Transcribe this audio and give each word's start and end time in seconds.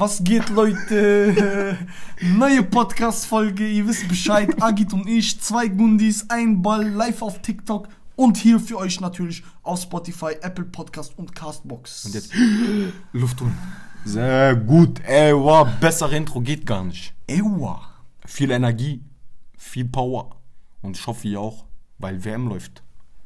Was 0.00 0.22
geht, 0.22 0.48
Leute? 0.50 1.76
Neue 2.22 2.62
Podcast-Folge, 2.62 3.66
ihr 3.66 3.84
wisst 3.88 4.06
Bescheid. 4.06 4.62
Agit 4.62 4.92
und 4.92 5.08
ich, 5.08 5.40
zwei 5.40 5.66
Gundis, 5.66 6.24
ein 6.30 6.62
Ball, 6.62 6.88
live 6.88 7.20
auf 7.20 7.42
TikTok 7.42 7.88
und 8.14 8.36
hier 8.36 8.60
für 8.60 8.78
euch 8.78 9.00
natürlich 9.00 9.42
auf 9.64 9.82
Spotify, 9.82 10.36
Apple 10.40 10.66
Podcast 10.66 11.18
und 11.18 11.34
Castbox. 11.34 12.04
Und 12.04 12.14
jetzt 12.14 12.30
Luft 13.12 13.40
holen. 13.40 13.58
Sehr 14.04 14.54
gut. 14.54 15.00
Ey, 15.04 15.34
wow, 15.34 15.66
bessere 15.80 16.14
Intro 16.16 16.40
geht 16.42 16.64
gar 16.64 16.84
nicht. 16.84 17.12
Ewa. 17.26 17.82
Viel 18.24 18.52
Energie, 18.52 19.02
viel 19.56 19.86
Power. 19.86 20.36
Und 20.80 20.96
ich 20.96 21.04
hoffe 21.08 21.26
ihr 21.26 21.40
auch, 21.40 21.64
weil 21.98 22.24
WM 22.24 22.46
läuft. 22.46 22.84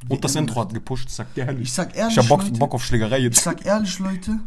Und 0.09 0.25
das 0.25 0.35
WM 0.37 0.45
Intro 0.45 0.63
hat 0.63 0.73
gepusht, 0.73 1.11
sag 1.11 1.35
dir 1.35 1.45
ehrlich. 1.45 1.65
Ich 1.65 1.73
sag 1.75 1.95
ehrlich, 1.95 2.17
Ich 2.17 2.19
hab 2.19 2.29
Bock, 2.31 2.45
Leute, 2.45 2.59
Bock 2.59 2.73
auf 2.73 2.83
Schlägerei 2.83 3.19
Ich 3.19 3.25
jetzt. 3.25 3.43
sag 3.45 3.67
ehrlich, 3.67 3.99
Leute, 3.99 4.41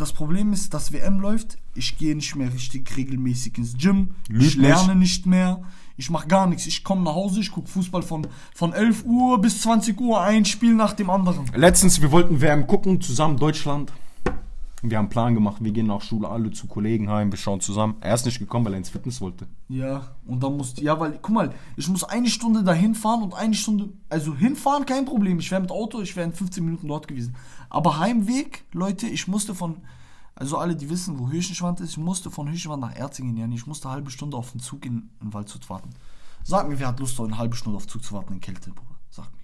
das 0.00 0.12
Problem 0.12 0.52
ist, 0.52 0.72
dass 0.72 0.92
WM 0.92 1.20
läuft. 1.20 1.58
Ich 1.74 1.98
gehe 1.98 2.14
nicht 2.14 2.34
mehr 2.34 2.52
richtig 2.52 2.96
regelmäßig 2.96 3.58
ins 3.58 3.74
Gym. 3.76 4.14
Lüg 4.28 4.46
ich 4.46 4.56
lerne 4.56 4.94
nicht 4.94 5.26
mehr. 5.26 5.62
Ich 5.96 6.08
mache 6.08 6.28
gar 6.28 6.46
nichts. 6.46 6.66
Ich 6.66 6.82
komme 6.82 7.02
nach 7.02 7.14
Hause, 7.14 7.40
ich 7.40 7.52
gucke 7.52 7.68
Fußball 7.68 8.02
von, 8.02 8.26
von 8.54 8.72
11 8.72 9.04
Uhr 9.04 9.38
bis 9.40 9.60
20 9.60 10.00
Uhr, 10.00 10.20
ein 10.20 10.46
Spiel 10.46 10.74
nach 10.74 10.94
dem 10.94 11.10
anderen. 11.10 11.44
Letztens, 11.54 12.00
wir 12.00 12.10
wollten 12.10 12.40
WM 12.40 12.66
gucken, 12.66 13.00
zusammen 13.00 13.36
Deutschland. 13.36 13.92
Wir 14.82 14.96
haben 14.96 15.04
einen 15.04 15.10
Plan 15.10 15.34
gemacht, 15.34 15.58
wir 15.60 15.72
gehen 15.72 15.88
nach 15.88 16.00
Schule 16.00 16.26
alle 16.26 16.50
zu 16.52 16.66
Kollegen 16.66 17.10
heim, 17.10 17.30
wir 17.30 17.36
schauen 17.36 17.60
zusammen. 17.60 17.96
Er 18.00 18.14
ist 18.14 18.24
nicht 18.24 18.38
gekommen, 18.38 18.64
weil 18.64 18.72
er 18.72 18.78
ins 18.78 18.88
Fitness 18.88 19.20
wollte. 19.20 19.46
Ja, 19.68 20.16
und 20.26 20.42
dann 20.42 20.56
musst 20.56 20.80
ja, 20.80 20.98
weil, 20.98 21.18
guck 21.20 21.34
mal, 21.34 21.52
ich 21.76 21.86
muss 21.88 22.02
eine 22.02 22.28
Stunde 22.28 22.64
dahin 22.64 22.94
fahren 22.94 23.22
und 23.22 23.34
eine 23.34 23.52
Stunde, 23.52 23.90
also 24.08 24.34
hinfahren 24.34 24.86
kein 24.86 25.04
Problem. 25.04 25.38
Ich 25.38 25.50
wäre 25.50 25.60
mit 25.60 25.70
Auto, 25.70 26.00
ich 26.00 26.16
wäre 26.16 26.26
in 26.26 26.32
15 26.32 26.64
Minuten 26.64 26.88
dort 26.88 27.06
gewesen. 27.06 27.34
Aber 27.70 27.98
Heimweg, 27.98 28.64
Leute, 28.72 29.06
ich 29.06 29.28
musste 29.28 29.54
von, 29.54 29.76
also 30.34 30.58
alle, 30.58 30.76
die 30.76 30.90
wissen, 30.90 31.18
wo 31.18 31.30
Hirschenschwand 31.30 31.80
ist, 31.80 31.92
ich 31.92 31.98
musste 31.98 32.30
von 32.30 32.48
Hirschenschwand 32.48 32.82
nach 32.82 32.94
Erzingen, 32.94 33.36
ja, 33.36 33.46
ich 33.46 33.66
musste 33.66 33.88
eine 33.88 33.94
halbe 33.94 34.10
Stunde 34.10 34.36
auf 34.36 34.50
den 34.50 34.60
Zug 34.60 34.84
in, 34.84 35.10
in 35.22 35.32
Waldshut 35.32 35.70
warten. 35.70 35.90
Sag 36.42 36.68
mir, 36.68 36.78
wer 36.78 36.88
hat 36.88 37.00
Lust, 37.00 37.18
eine 37.20 37.38
halbe 37.38 37.56
Stunde 37.56 37.76
auf 37.76 37.86
den 37.86 37.90
Zug 37.90 38.04
zu 38.04 38.14
warten 38.14 38.34
in 38.34 38.40
Kälte, 38.40 38.70
Bruder? 38.70 38.96
Sag 39.10 39.26
mir. 39.32 39.38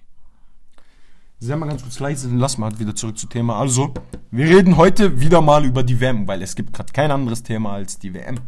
Sei 1.39 1.55
mal 1.55 1.67
ganz 1.67 1.83
kurz 1.83 1.99
leise, 1.99 2.29
lass 2.35 2.57
mal 2.57 2.77
wieder 2.79 2.95
zurück 2.95 3.17
zum 3.17 3.29
Thema. 3.29 3.59
Also, 3.59 3.93
wir 4.31 4.45
reden 4.47 4.75
heute 4.75 5.21
wieder 5.21 5.39
mal 5.41 5.63
über 5.63 5.83
die 5.83 5.99
WM, 5.99 6.27
weil 6.27 6.41
es 6.41 6.55
gibt 6.55 6.73
gerade 6.73 6.91
kein 6.91 7.11
anderes 7.11 7.43
Thema 7.43 7.73
als 7.73 7.97
die 7.97 8.13
WM. 8.13 8.39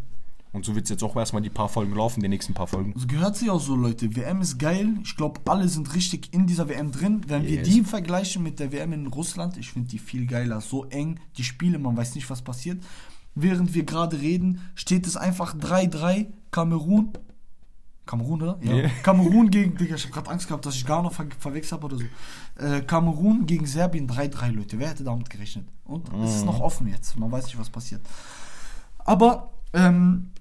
Und 0.52 0.66
so 0.66 0.74
wird 0.74 0.86
es 0.86 0.90
jetzt 0.90 1.04
auch 1.04 1.16
erstmal 1.16 1.44
die 1.44 1.52
paar 1.52 1.70
Folgen 1.70 1.94
laufen, 1.94 2.22
die 2.22 2.28
nächsten 2.28 2.56
paar 2.56 2.66
Folgen. 2.66 2.94
Das 2.96 3.08
gehört 3.08 3.36
sich 3.36 3.52
auch 3.52 3.60
so, 3.62 3.76
Leute. 3.76 4.16
WM 4.16 4.42
ist 4.42 4.58
geil. 4.58 4.96
Ich 5.04 5.16
glaube, 5.16 5.42
alle 5.46 5.68
sind 5.68 5.94
richtig 5.94 6.34
in 6.34 6.48
dieser 6.48 6.68
WM 6.68 6.92
drin. 6.92 7.22
Wenn 7.28 7.44
wir 7.44 7.58
Yes. 7.58 7.68
die 7.70 7.84
vergleichen 7.84 8.42
mit 8.42 8.60
der 8.60 8.72
WM 8.72 8.92
in 8.94 9.08
Russland, 9.08 9.58
ich 9.58 9.72
finde 9.72 9.90
die 9.90 10.00
viel 10.00 10.26
geiler. 10.26 10.60
So 10.62 10.86
eng, 10.86 11.20
die 11.38 11.44
Spiele, 11.44 11.78
man 11.78 11.96
weiß 11.96 12.16
nicht, 12.16 12.28
was 12.32 12.42
passiert. 12.42 12.84
Während 13.36 13.76
wir 13.76 13.84
gerade 13.84 14.20
reden, 14.20 14.62
steht 14.74 15.06
es 15.06 15.16
einfach 15.18 15.56
3-3 15.56 16.28
Kamerun. 16.50 17.12
Kamerun, 18.08 18.42
oder? 18.42 18.58
Ja. 18.64 18.74
Ja. 18.76 18.90
Kamerun 19.04 19.52
gegen, 19.52 19.78
Digga, 19.78 19.94
ich 19.96 20.04
habe 20.06 20.14
gerade 20.16 20.32
Angst 20.32 20.48
gehabt, 20.48 20.66
dass 20.66 20.74
ich 20.74 20.84
gar 20.84 21.04
noch 21.04 21.14
ver 21.14 21.28
verwechselt 21.38 21.74
habe 21.74 21.94
oder 21.94 21.98
so. 22.04 22.64
Äh, 22.66 22.82
Kamerun 22.82 23.46
gegen 23.46 23.68
Serbien 23.68 24.08
3-3, 24.10 24.50
Leute. 24.52 24.80
Wer 24.80 24.90
hätte 24.90 25.04
damit 25.04 25.30
gerechnet? 25.30 25.68
Und 25.86 26.12
es 26.24 26.38
ist 26.38 26.46
noch 26.48 26.60
offen 26.60 26.88
jetzt. 26.88 27.20
Man 27.20 27.32
weiß 27.32 27.46
nicht, 27.46 27.60
was 27.60 27.70
passiert. 27.70 28.02
Aber, 28.98 29.52
ähm, 29.74 30.32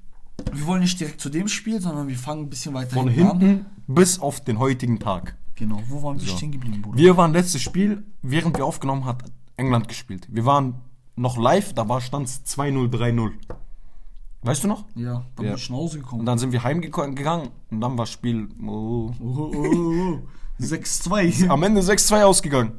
wir 0.52 0.66
wollen 0.66 0.80
nicht 0.80 0.98
direkt 1.00 1.20
zu 1.20 1.28
dem 1.30 1.48
Spiel, 1.48 1.80
sondern 1.80 2.08
wir 2.08 2.16
fangen 2.16 2.42
ein 2.44 2.50
bisschen 2.50 2.74
weiter 2.74 2.94
Von 2.94 3.08
hinten 3.08 3.30
an. 3.30 3.40
hinten 3.40 3.66
bis 3.86 4.18
auf 4.20 4.40
den 4.42 4.58
heutigen 4.58 4.98
Tag. 4.98 5.36
Genau, 5.56 5.82
wo 5.88 6.02
waren 6.02 6.20
wir 6.20 6.26
So. 6.28 6.36
stehen 6.36 6.52
geblieben, 6.52 6.82
Bruder? 6.82 6.96
Wir 6.98 7.16
waren 7.16 7.32
letztes 7.32 7.62
Spiel, 7.62 8.04
während 8.22 8.56
wir 8.56 8.64
aufgenommen 8.64 9.04
hat 9.04 9.24
England 9.56 9.88
gespielt. 9.88 10.26
Wir 10.30 10.44
waren 10.44 10.74
noch 11.16 11.36
live, 11.36 11.72
da 11.74 11.88
war 11.88 12.00
stand 12.00 12.28
2-0, 12.28 12.88
3-0. 12.88 13.32
Weißt 14.42 14.62
du 14.64 14.68
noch? 14.68 14.84
ja, 14.94 15.24
dann 15.34 15.46
Ja. 15.46 15.50
bin 15.52 15.54
ich 15.58 15.68
nach 15.70 15.76
Hause 15.76 15.98
gekommen. 15.98 16.20
Und 16.20 16.26
dann 16.26 16.38
sind 16.38 16.52
wir 16.52 16.62
heimgegangen 16.62 17.16
und 17.70 17.80
dann 17.80 17.92
war 17.98 18.04
das 18.04 18.10
Spiel 18.12 18.48
oh, 18.64 19.10
oh, 19.10 19.12
oh, 19.20 19.52
oh, 19.54 20.14
oh. 20.14 20.18
6-2. 20.62 21.48
am 21.48 21.62
Ende 21.64 21.80
6-2 21.80 22.22
ausgegangen. 22.22 22.72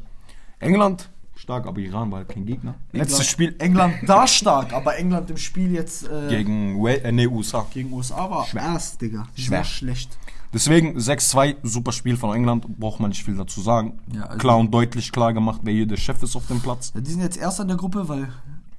England, 0.60 1.10
stark, 1.50 1.66
aber 1.66 1.80
Iran 1.80 2.12
war 2.12 2.20
halt 2.20 2.30
kein 2.30 2.46
Gegner. 2.46 2.76
Letztes 2.92 3.20
England- 3.20 3.30
Spiel 3.32 3.56
England 3.58 3.94
da 4.06 4.28
stark, 4.28 4.72
aber 4.74 4.98
England 4.98 5.30
im 5.32 5.38
Spiel 5.38 5.72
jetzt 5.72 6.08
äh, 6.08 6.28
gegen 6.30 6.80
Wa- 6.82 6.90
äh, 6.90 7.12
nee, 7.12 7.26
USA. 7.28 7.66
gegen 7.74 7.92
USA 7.92 8.30
war 8.30 8.46
Schwer. 8.46 8.80
Digga. 9.02 9.24
Schwer. 9.36 9.48
Sehr 9.50 9.64
schlecht. 9.64 10.18
Deswegen 10.54 10.98
6-2, 10.98 11.58
super 11.64 11.92
Spiel 11.92 12.18
von 12.18 12.36
England, 12.36 12.68
braucht 12.80 13.00
man 13.00 13.10
nicht 13.10 13.24
viel 13.24 13.36
dazu 13.36 13.62
sagen. 13.62 14.00
Ja, 14.14 14.24
also- 14.26 14.38
klar 14.38 14.58
und 14.58 14.72
deutlich 14.72 15.12
klar 15.12 15.34
gemacht, 15.34 15.62
wer 15.64 15.74
hier 15.74 15.88
der 15.88 15.98
Chef 15.98 16.22
ist 16.24 16.36
auf 16.36 16.46
dem 16.48 16.60
Platz. 16.60 16.92
Ja, 16.96 17.02
die 17.02 17.12
sind 17.12 17.22
jetzt 17.22 17.38
erster 17.38 17.64
in 17.64 17.70
der 17.70 17.78
Gruppe, 17.78 18.08
weil 18.08 18.30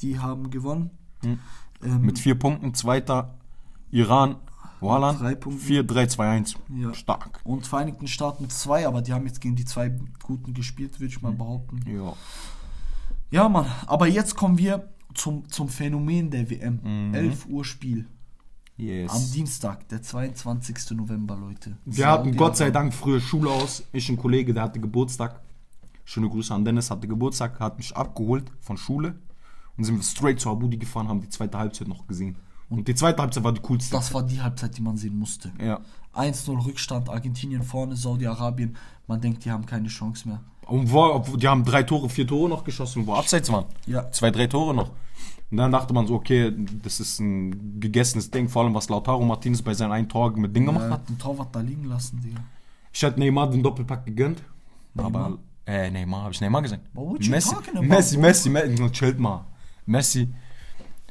die 0.00 0.18
haben 0.20 0.50
gewonnen. 0.50 0.90
Ähm, 1.24 1.38
Hm. 1.82 2.02
Mit 2.02 2.18
vier 2.18 2.34
Punkten, 2.38 2.74
zweiter 2.74 3.34
Iran, 3.90 4.36
Wallan, 4.82 5.18
Drei 5.18 5.34
Punkte. 5.34 5.62
4, 5.64 5.82
3, 5.82 6.06
2, 6.06 6.28
1. 6.28 6.54
Ja. 6.74 6.92
Stark. 6.94 7.40
und 7.44 7.66
Vereinigten 7.66 8.06
Staaten 8.06 8.42
mit 8.44 8.52
zwei, 8.52 8.86
aber 8.86 9.02
die 9.02 9.12
haben 9.12 9.26
jetzt 9.26 9.40
gegen 9.42 9.54
die 9.56 9.64
zwei 9.66 9.92
Guten 10.22 10.54
gespielt, 10.54 10.98
würde 11.00 11.12
ich 11.12 11.20
mal 11.22 11.32
behaupten. 11.32 11.80
Ja. 11.86 12.14
Ja, 13.30 13.48
Mann, 13.48 13.66
aber 13.86 14.06
jetzt 14.08 14.34
kommen 14.34 14.58
wir 14.58 14.88
zum, 15.14 15.48
zum 15.48 15.68
Phänomen 15.68 16.30
der 16.30 16.50
WM. 16.50 16.80
Mhm. 16.82 17.14
11 17.14 17.46
Uhr 17.46 17.64
Spiel. 17.64 18.06
Yes. 18.76 19.12
Am 19.12 19.32
Dienstag, 19.32 19.88
der 19.88 20.02
22. 20.02 20.92
November, 20.96 21.36
Leute. 21.36 21.76
Wir 21.84 22.08
hatten 22.08 22.34
Gott 22.34 22.56
sei. 22.56 22.70
Dank 22.70 22.94
früher 22.94 23.20
Schule 23.20 23.50
aus. 23.50 23.84
Ich 23.92 24.08
ein 24.08 24.16
Kollege, 24.16 24.54
der 24.54 24.62
hatte 24.64 24.80
Geburtstag. 24.80 25.40
Schöne 26.04 26.28
Grüße 26.28 26.52
an 26.54 26.64
Dennis, 26.64 26.90
hatte 26.90 27.06
Geburtstag, 27.06 27.60
hat 27.60 27.76
mich 27.76 27.94
abgeholt 27.94 28.50
von 28.60 28.76
Schule. 28.76 29.16
Und 29.76 29.84
sind 29.84 29.96
wir 29.96 30.02
straight 30.02 30.40
zu 30.40 30.50
Abudi 30.50 30.76
gefahren, 30.76 31.08
haben 31.08 31.20
die 31.20 31.28
zweite 31.28 31.58
Halbzeit 31.58 31.88
noch 31.88 32.06
gesehen. 32.06 32.36
Und 32.68 32.88
die 32.88 32.94
zweite 32.94 33.20
Halbzeit 33.20 33.44
war 33.44 33.52
die 33.52 33.60
coolste. 33.60 33.92
Das 33.92 34.12
war 34.14 34.22
die 34.22 34.40
Halbzeit, 34.40 34.76
die 34.76 34.82
man 34.82 34.96
sehen 34.96 35.16
musste. 35.16 35.52
ja. 35.60 35.80
1-0 36.12 36.66
Rückstand, 36.66 37.08
Argentinien 37.08 37.62
vorne, 37.62 37.94
Saudi-Arabien. 37.94 38.76
Man 39.06 39.20
denkt, 39.20 39.44
die 39.44 39.50
haben 39.52 39.64
keine 39.64 39.86
Chance 39.86 40.26
mehr. 40.28 40.40
Und 40.66 40.90
wo, 40.92 41.02
obwohl- 41.04 41.38
die 41.38 41.48
haben 41.48 41.64
drei 41.64 41.82
Tore, 41.82 42.08
vier 42.08 42.26
Tore 42.26 42.48
noch 42.48 42.64
geschossen, 42.64 43.06
wo 43.06 43.14
abseits 43.14 43.50
waren. 43.50 43.66
Ja. 43.86 44.10
Zwei, 44.12 44.30
drei 44.30 44.46
Tore 44.46 44.74
noch. 44.74 44.90
Und 45.50 45.56
dann 45.56 45.72
dachte 45.72 45.92
man 45.92 46.06
so, 46.06 46.14
okay, 46.14 46.52
das 46.82 47.00
ist 47.00 47.18
ein 47.18 47.80
gegessenes 47.80 48.30
Ding, 48.30 48.48
vor 48.48 48.62
allem 48.62 48.74
was 48.74 48.88
Lautaro 48.88 49.24
Martinez 49.24 49.60
bei 49.62 49.74
seinem 49.74 49.90
einen 49.92 50.08
Tor 50.08 50.30
mit 50.36 50.54
Ding 50.54 50.64
gemacht 50.66 50.88
hat. 50.90 51.08
den 51.08 51.18
Torwart 51.18 51.54
da 51.54 51.60
liegen 51.60 51.84
lassen, 51.86 52.20
Digga. 52.22 52.40
Ich 52.92 53.02
hätte 53.02 53.18
Neymar 53.18 53.50
den 53.50 53.62
Doppelpack 53.62 54.06
gegönnt. 54.06 54.42
Neymar? 54.94 55.24
Aber, 55.26 55.38
äh, 55.66 55.90
Neymar, 55.90 56.22
habe 56.22 56.32
ich 56.34 56.40
Neymar 56.40 56.62
gesagt? 56.62 56.82
Messi, 56.94 57.30
Messi? 57.30 58.18
Messi, 58.18 58.48
Messi, 58.50 58.90
chillt 58.92 59.18
mal. 59.18 59.44
Messi, 59.86 60.28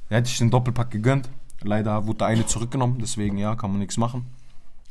da 0.08 0.16
hätte 0.18 0.30
ich 0.30 0.38
den 0.38 0.50
Doppelpack 0.50 0.90
gegönnt. 0.92 1.30
Leider 1.62 2.08
wurde 2.08 2.20
der 2.20 2.28
eine 2.28 2.46
zurückgenommen, 2.46 2.98
deswegen 3.02 3.38
ja, 3.38 3.56
kann 3.58 3.72
man 3.72 3.80
nichts 3.80 3.98
machen. 3.98 4.26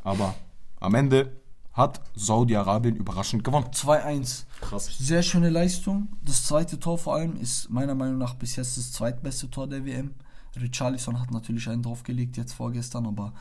Aber 0.03 0.35
am 0.79 0.93
Ende 0.93 1.31
hat 1.73 2.01
Saudi-Arabien 2.15 2.95
überraschend 2.95 3.43
gewonnen. 3.43 3.67
2-1. 3.71 4.45
Krass. 4.61 4.97
Sehr 4.97 5.23
schöne 5.23 5.49
Leistung. 5.49 6.09
Das 6.23 6.43
zweite 6.45 6.79
Tor 6.79 6.97
vor 6.97 7.15
allem 7.15 7.35
ist 7.37 7.69
meiner 7.69 7.95
Meinung 7.95 8.17
nach 8.17 8.35
bis 8.35 8.55
jetzt 8.55 8.77
das 8.77 8.91
zweitbeste 8.91 9.49
Tor 9.49 9.67
der 9.67 9.85
WM. 9.85 10.13
Richarlison 10.59 11.19
hat 11.19 11.31
natürlich 11.31 11.69
einen 11.69 11.83
draufgelegt 11.83 12.37
jetzt 12.37 12.53
vorgestern, 12.53 13.05
aber 13.05 13.33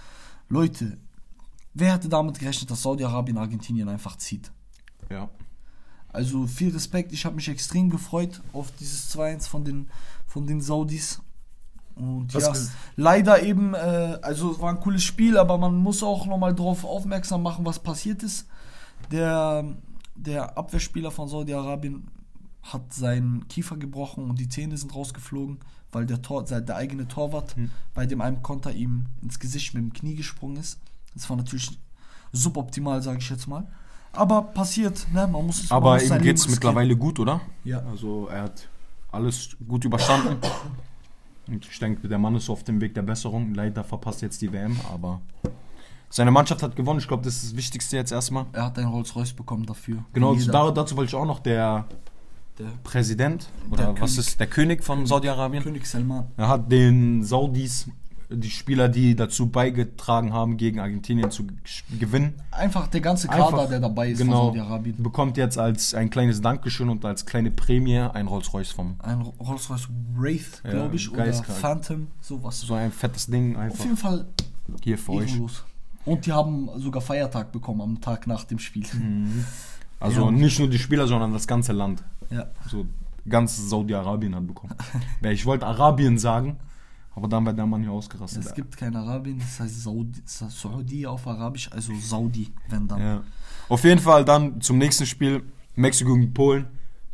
Leute, 0.48 0.98
wer 1.74 1.94
hätte 1.94 2.08
damit 2.08 2.38
gerechnet, 2.38 2.70
dass 2.70 2.82
Saudi-Arabien 2.82 3.38
Argentinien 3.38 3.88
einfach 3.88 4.16
zieht? 4.16 4.52
Ja. 5.10 5.28
Also 6.08 6.46
viel 6.46 6.72
Respekt, 6.72 7.12
ich 7.12 7.24
habe 7.24 7.36
mich 7.36 7.48
extrem 7.48 7.90
gefreut 7.90 8.40
auf 8.52 8.70
dieses 8.72 9.14
2-1 9.14 9.48
von 9.48 9.64
den, 9.64 9.90
von 10.26 10.46
den 10.46 10.60
Saudis. 10.60 11.20
Und 11.98 12.32
Was 12.34 12.44
ja, 12.44 12.72
leider 12.97 13.42
eben, 13.42 13.75
äh, 13.75 14.19
also 14.22 14.53
es 14.53 14.60
war 14.60 14.70
ein 14.70 14.81
cooles 14.81 15.03
Spiel, 15.03 15.36
aber 15.36 15.59
man 15.59 15.76
muss 15.76 16.03
auch 16.03 16.26
nochmal 16.26 16.54
darauf 16.54 16.84
aufmerksam 16.84 17.42
machen, 17.42 17.66
was 17.66 17.78
passiert 17.81 18.22
ist. 18.22 18.47
Der, 19.10 19.64
der 20.14 20.56
Abwehrspieler 20.56 21.10
von 21.10 21.28
Saudi-Arabien 21.28 22.06
hat 22.62 22.92
seinen 22.92 23.48
Kiefer 23.48 23.76
gebrochen 23.76 24.28
und 24.31 24.38
die 24.38 24.48
Zähne 24.48 24.76
sind 24.76 24.94
rausgeflogen, 24.94 25.58
weil 25.92 26.06
der, 26.06 26.22
Tor, 26.22 26.44
der, 26.44 26.76
eigene 26.76 27.08
Torwart 27.08 27.56
bei 27.94 28.06
dem 28.06 28.20
einen 28.20 28.43
Konter 28.43 28.72
ihm 28.72 29.06
ins 29.22 29.38
Gesicht 29.38 29.75
mit 29.75 29.82
dem 29.82 29.93
Knie 29.93 30.14
gesprungen 30.14 30.58
ist. 30.58 30.78
Das 31.14 31.28
war 31.31 31.37
natürlich 31.37 31.78
suboptimal, 32.32 33.02
sage 33.02 33.19
ich 33.19 33.31
jetzt 33.31 33.49
mal. 33.49 33.67
Aber 34.12 34.43
passiert, 34.43 35.06
ne? 35.12 35.26
Man 35.26 35.46
muss 35.46 35.64
es 35.64 35.70
Aber 35.70 36.02
ihm 36.02 36.08
geht's 36.20 36.43
riskieren. 36.43 36.55
mittlerweile 36.55 36.96
gut, 36.96 37.19
oder? 37.19 37.40
Ja. 37.64 37.82
Also 37.84 38.28
er 38.28 38.44
hat 38.44 38.69
alles 39.11 39.56
gut 39.67 39.84
überstanden. 39.84 40.37
Und 41.48 41.66
ich 41.70 41.78
denke, 41.78 42.08
der 42.08 42.18
Mann 42.18 42.34
ist 42.34 42.48
auf 42.50 42.62
dem 42.64 42.80
Weg 42.80 42.94
der 42.94 43.02
Besserung. 43.02 43.54
Leider 43.54 43.82
verpasst 43.84 44.22
jetzt 44.22 44.40
die 44.42 44.52
WM, 44.52 44.76
aber 44.92 45.20
seine 46.10 46.30
Mannschaft 46.30 46.62
hat 46.62 46.76
gewonnen. 46.76 46.98
Ich 47.00 47.08
glaube, 47.08 47.22
das 47.24 47.36
ist 47.36 47.44
das 47.52 47.56
Wichtigste 47.56 47.96
jetzt 47.96 48.12
erstmal. 48.12 48.46
Er 48.52 48.66
hat 48.66 48.78
einen 48.78 48.88
Rolls-Royce 48.88 49.32
bekommen 49.34 49.66
dafür. 49.66 50.04
Genau, 50.12 50.34
da, 50.34 50.70
dazu 50.70 50.96
wollte 50.96 51.10
ich 51.10 51.14
auch 51.14 51.26
noch 51.26 51.40
der 51.40 51.86
Der 52.58 52.66
Präsident 52.82 53.48
oder 53.70 53.92
Der 53.92 54.00
was 54.02 54.14
König. 54.14 54.18
ist 54.18 54.40
der 54.40 54.46
König 54.46 54.84
von 54.84 55.06
Saudi-Arabien? 55.06 55.62
König 55.62 55.86
Salman. 55.86 56.26
Er 56.36 56.48
hat 56.48 56.70
den 56.72 57.22
Saudis 57.24 57.88
die 58.30 58.50
Spieler, 58.50 58.88
die 58.88 59.16
dazu 59.16 59.48
beigetragen 59.48 60.32
haben, 60.34 60.56
gegen 60.58 60.80
Argentinien 60.80 61.30
zu 61.30 61.46
gewinnen. 61.98 62.34
Einfach 62.50 62.86
der 62.88 63.00
ganze 63.00 63.26
Kader, 63.28 63.46
Einfach, 63.46 63.69
der 63.69 63.80
dabei 63.80 64.10
ist 64.10 64.19
genau, 64.19 64.48
von 64.50 64.58
Saudi-Arabien. 64.58 65.02
bekommt 65.02 65.36
jetzt 65.38 65.56
als 65.58 65.94
ein 65.94 66.10
kleines 66.10 66.42
Dankeschön 66.42 66.90
und 66.90 67.04
als 67.06 67.25
kleine 67.25 67.50
Prämie 67.50 67.98
ein 67.98 68.26
Rolls-Royce 68.26 68.72
vom. 68.72 68.96
Ein 68.98 69.22
Rolls-Royce 69.22 69.88
Wraith, 70.14 70.60
Ja, 70.64 70.70
glaube 70.72 70.96
ich, 70.96 71.10
oder. 71.10 71.32
Phantom, 71.32 72.08
sowas. 72.20 72.60
So 72.60 72.75
ein 72.75 72.92
fettes 72.92 73.26
Ding 73.28 73.56
Auf 73.56 73.62
einfach 73.62 73.84
jeden 73.84 73.96
Fall 73.96 74.26
hier 74.82 74.98
für 74.98 75.12
euch. 75.12 75.28
ehrenlos. 75.31 75.64
Und 76.04 76.26
die 76.26 76.32
haben 76.32 76.69
sogar 76.76 77.00
Feiertag 77.02 77.50
bekommen 77.52 77.81
am 77.81 78.00
Tag 78.00 78.26
nach 78.26 78.44
dem 78.44 78.58
Spiel. 78.58 78.84
Also 80.00 80.26
Ja. 80.26 80.31
nicht 80.31 80.58
nur 80.60 80.69
die 80.69 80.78
Spieler, 80.78 81.08
sondern 81.08 81.32
das 81.32 81.46
ganze 81.48 81.72
Land. 81.72 82.04
Ja. 82.31 82.46
So 82.70 82.86
ganz 83.28 83.56
Saudi-Arabien 83.69 84.34
hat 84.36 84.46
bekommen. 84.46 84.74
Ich 85.22 85.44
wollte 85.44 85.66
Arabien 85.66 86.19
sagen, 86.19 86.56
aber 87.19 87.29
dann 87.29 87.44
war 87.44 87.53
der 87.53 87.67
Mann 87.67 87.82
hier 87.82 87.91
ausgerastet. 87.91 88.44
Es 88.44 88.55
gibt 88.55 88.76
kein 88.76 88.94
Arabien, 88.94 89.38
das 89.41 89.59
heißt 89.59 89.82
Saudi, 89.82 90.23
Saudi 90.25 91.05
auf 91.06 91.26
Arabisch, 91.26 91.69
also 91.73 91.93
Saudi, 91.97 92.53
wenn 92.69 92.87
dann. 92.87 93.00
Ja. 93.00 93.23
Auf 93.69 93.82
jeden 93.82 94.00
Fall 94.00 94.25
dann 94.25 94.61
zum 94.61 94.79
nächsten 94.79 95.05
Spiel 95.05 95.43
Mexiko 95.75 96.15
gegen 96.15 96.32
Polen. 96.32 96.67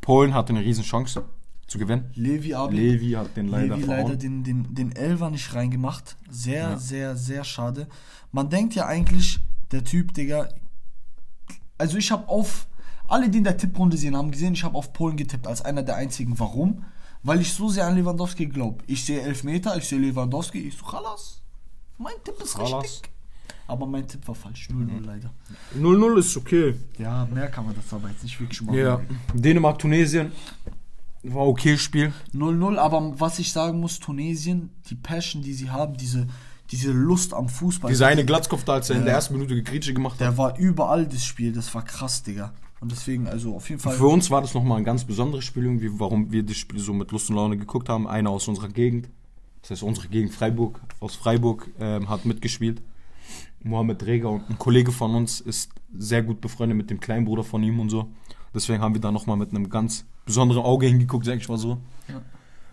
Polen 0.03 0.35
hatte 0.35 0.53
eine 0.53 0.61
riesen 0.61 0.85
Chance 0.85 1.25
zu 1.67 1.79
gewinnen. 1.79 2.11
Levi 2.15 2.53
aber 2.53 2.71
Levi 2.73 3.13
hat 3.13 3.35
den 3.35 3.49
leider 3.49 3.77
Levi 3.77 3.87
leider 3.87 4.17
den, 4.17 4.45
den, 4.45 4.75
den 4.75 4.93
Elfer 4.93 5.31
nicht 5.31 5.55
reingemacht. 5.55 6.17
Sehr, 6.29 6.71
Ja. 6.73 6.79
sehr, 6.79 7.17
sehr 7.17 7.43
schade. 7.45 7.89
Man 8.31 8.51
denkt 8.51 8.75
ja 8.75 8.87
eigentlich, 8.87 9.41
der 9.73 9.85
Typ, 9.85 10.13
Digga. 10.13 10.51
Also 11.79 11.97
ich 11.97 12.11
habe 12.13 12.29
auf. 12.29 12.67
Alle, 13.09 13.29
die 13.29 13.39
in 13.39 13.45
der 13.45 13.57
Tipprunde 13.57 13.97
sehen, 13.97 14.17
haben 14.17 14.31
gesehen, 14.31 14.55
ich 14.55 14.65
habe 14.65 14.77
auf 14.79 14.93
Polen 14.93 15.17
getippt, 15.17 15.47
als 15.47 15.61
einer 15.63 15.83
der 15.83 15.97
einzigen. 15.97 16.39
Warum? 16.39 16.85
Weil 17.25 17.41
ich 17.41 17.53
so 17.53 17.69
sehr 17.69 17.87
an 17.87 17.97
Lewandowski 17.97 18.47
glaube. 18.47 18.85
Ich 18.87 19.05
sehe 19.05 19.21
Elfmeter, 19.23 19.77
ich 19.77 19.85
sehe 19.89 19.99
Lewandowski, 19.99 20.59
ich 20.59 20.77
so, 20.77 20.85
Chalas. 20.87 21.41
Mein 21.99 22.15
Tipp 22.23 22.35
ist 22.43 22.57
Chalas. 22.57 22.85
richtig. 22.85 23.11
Aber 23.67 23.87
mein 23.87 24.07
Tipp 24.07 24.29
war 24.29 24.35
falsch. 24.35 24.69
0-0 24.71 25.05
leider. 25.07 25.31
0-0 25.79 26.19
ist 26.19 26.37
okay. 26.37 26.75
Ja, 26.99 27.27
mehr 27.33 27.49
kann 27.49 27.65
man 27.65 27.75
das 27.75 27.91
aber 27.95 28.09
jetzt 28.11 28.23
nicht 28.23 28.39
wirklich 28.39 28.61
machen. 28.61 28.79
Ja. 28.79 29.01
Dänemark, 29.33 29.79
Tunesien 29.79 30.33
war 31.23 31.47
okay 31.47 31.79
Spiel. 31.79 32.13
0-0, 32.35 32.77
aber 32.77 33.19
was 33.19 33.39
ich 33.39 33.51
sagen 33.53 33.81
muss, 33.81 33.99
Tunesien, 33.99 34.69
die 34.91 34.95
Passion, 34.95 35.41
die 35.43 35.55
sie 35.55 35.71
haben, 35.71 35.97
diese, 35.97 36.27
diese 36.71 36.93
Lust 36.93 37.33
am 37.33 37.49
Fußball. 37.49 37.91
Dieser 37.91 38.09
eine 38.09 38.27
Glatzkopf 38.27 38.65
da, 38.65 38.75
als 38.75 38.91
er 38.91 38.97
in 38.97 39.03
Ja. 39.03 39.07
der 39.07 39.15
ersten 39.15 39.33
Minute 39.33 39.55
Gekritsche 39.55 39.95
gemacht 39.95 40.15
hat. 40.15 40.21
Der 40.21 40.37
war 40.37 40.59
überall 40.59 41.07
das 41.07 41.25
Spiel, 41.25 41.53
das 41.53 41.75
war 41.75 41.83
krass, 41.87 42.23
Digga. 42.23 42.53
Und 42.85 42.93
deswegen, 42.93 43.27
also 43.29 43.57
auf 43.57 43.71
jeden 43.71 43.81
Fall. 43.81 43.95
Für 43.97 44.09
uns 44.09 44.31
war 44.31 44.43
das 44.43 44.53
nochmal 44.53 44.77
ein 44.77 44.85
ganz 44.85 45.05
besonderes 45.05 45.43
Spiel, 45.43 45.65
irgendwie, 45.65 45.89
warum 45.99 46.31
wir 46.31 46.43
das 46.43 46.59
Spiel 46.59 46.79
so 46.79 46.93
mit 46.93 47.13
Lust 47.13 47.31
und 47.31 47.37
Laune 47.37 47.57
geguckt 47.57 47.89
haben. 47.89 48.07
Einer 48.07 48.29
aus 48.29 48.47
unserer 48.47 48.69
Gegend, 48.69 49.09
das 49.63 49.71
heißt 49.71 49.83
unsere 49.83 50.09
Gegend 50.09 50.35
Freiburg, 50.35 50.79
aus 51.01 51.15
Freiburg, 51.15 51.71
ähm, 51.81 52.11
hat 52.11 52.27
mitgespielt. 52.27 52.83
Mohamed 53.63 54.05
Reger 54.05 54.29
und 54.29 54.51
ein 54.51 54.59
Kollege 54.59 54.93
von 54.93 55.15
uns 55.15 55.41
ist 55.41 55.71
sehr 55.97 56.23
gut 56.23 56.43
befreundet 56.43 56.77
mit 56.77 56.91
dem 56.91 57.01
kleinen 57.01 57.25
Bruder 57.25 57.43
von 57.43 57.63
ihm 57.63 57.81
und 57.81 57.89
so. 57.89 58.11
Deswegen 58.55 58.83
haben 58.83 58.93
wir 58.93 59.01
da 59.01 59.11
nochmal 59.11 59.39
mit 59.39 59.49
einem 59.49 59.71
ganz 59.71 60.05
besonderen 60.27 60.63
Auge 60.63 60.87
hingeguckt, 60.87 61.25
sag 61.25 61.39
ich 61.39 61.49
mal 61.49 61.57
so. 61.57 61.79
Ja. 62.07 62.21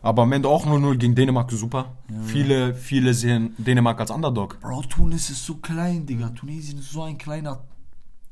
Aber 0.01 0.23
am 0.23 0.31
Ende 0.33 0.49
auch 0.49 0.65
0-0 0.65 0.97
gegen 0.97 1.15
Dänemark, 1.15 1.49
super. 1.51 1.95
viele, 2.25 2.75
viele 2.75 3.13
sehen 3.13 3.55
Dänemark 3.57 3.97
als 4.01 4.11
Underdog. 4.11 4.59
Bro, 4.59 4.81
Tunis 4.89 5.29
ist 5.29 5.45
so 5.45 5.55
klein, 5.55 6.05
Digga. 6.05 6.31
Tunesien 6.31 6.79
ist 6.79 6.91
so 6.91 7.03
ein 7.03 7.17
kleiner 7.17 7.63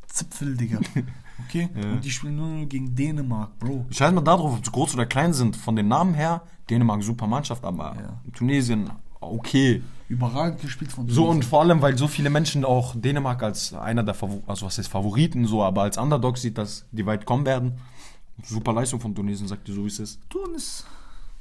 Zipfel, 0.09 0.57
Digga. 0.57 0.81
Okay? 1.47 1.69
Ja. 1.75 1.91
Und 1.91 2.03
die 2.05 2.11
spielen 2.11 2.35
nur 2.35 2.65
gegen 2.65 2.95
Dänemark, 2.95 3.57
Bro. 3.59 3.85
Scheiß 3.89 4.11
mal 4.13 4.21
darauf, 4.21 4.57
ob 4.57 4.65
sie 4.65 4.71
groß 4.71 4.93
oder 4.93 5.05
klein 5.05 5.33
sind. 5.33 5.55
Von 5.55 5.75
den 5.75 5.87
Namen 5.87 6.13
her, 6.13 6.41
Dänemark 6.69 7.03
super 7.03 7.27
Mannschaft, 7.27 7.63
aber 7.63 7.95
Ja. 7.95 8.31
Tunesien 8.33 8.89
okay. 9.21 9.81
Überragend 10.07 10.61
gespielt 10.61 10.91
von 10.91 11.07
So 11.07 11.23
und 11.25 11.27
Tunesien. 11.31 11.49
vor 11.49 11.61
allem, 11.61 11.81
weil 11.81 11.97
so 11.97 12.07
viele 12.07 12.29
Menschen 12.31 12.65
auch 12.65 12.95
Dänemark 12.95 13.43
als 13.43 13.73
einer 13.73 14.01
der 14.03 14.13
Favor 14.15 14.41
also 14.47 14.65
was 14.65 14.77
heißt 14.77 14.87
Favoriten 14.89 15.45
so, 15.45 15.61
aber 15.63 15.83
als 15.83 15.97
Underdog 15.97 16.37
sieht, 16.37 16.57
dass 16.57 16.85
die 16.91 17.05
weit 17.05 17.25
kommen 17.25 17.45
werden. 17.45 17.73
Super 18.43 18.73
Leistung 18.73 18.99
von 18.99 19.13
Tunesien, 19.13 19.47
sagt 19.47 19.67
ihr 19.69 19.75
so 19.75 19.83
wie 19.83 19.87
es 19.87 19.99
ist. 19.99 20.19
Tunis. 20.29 20.85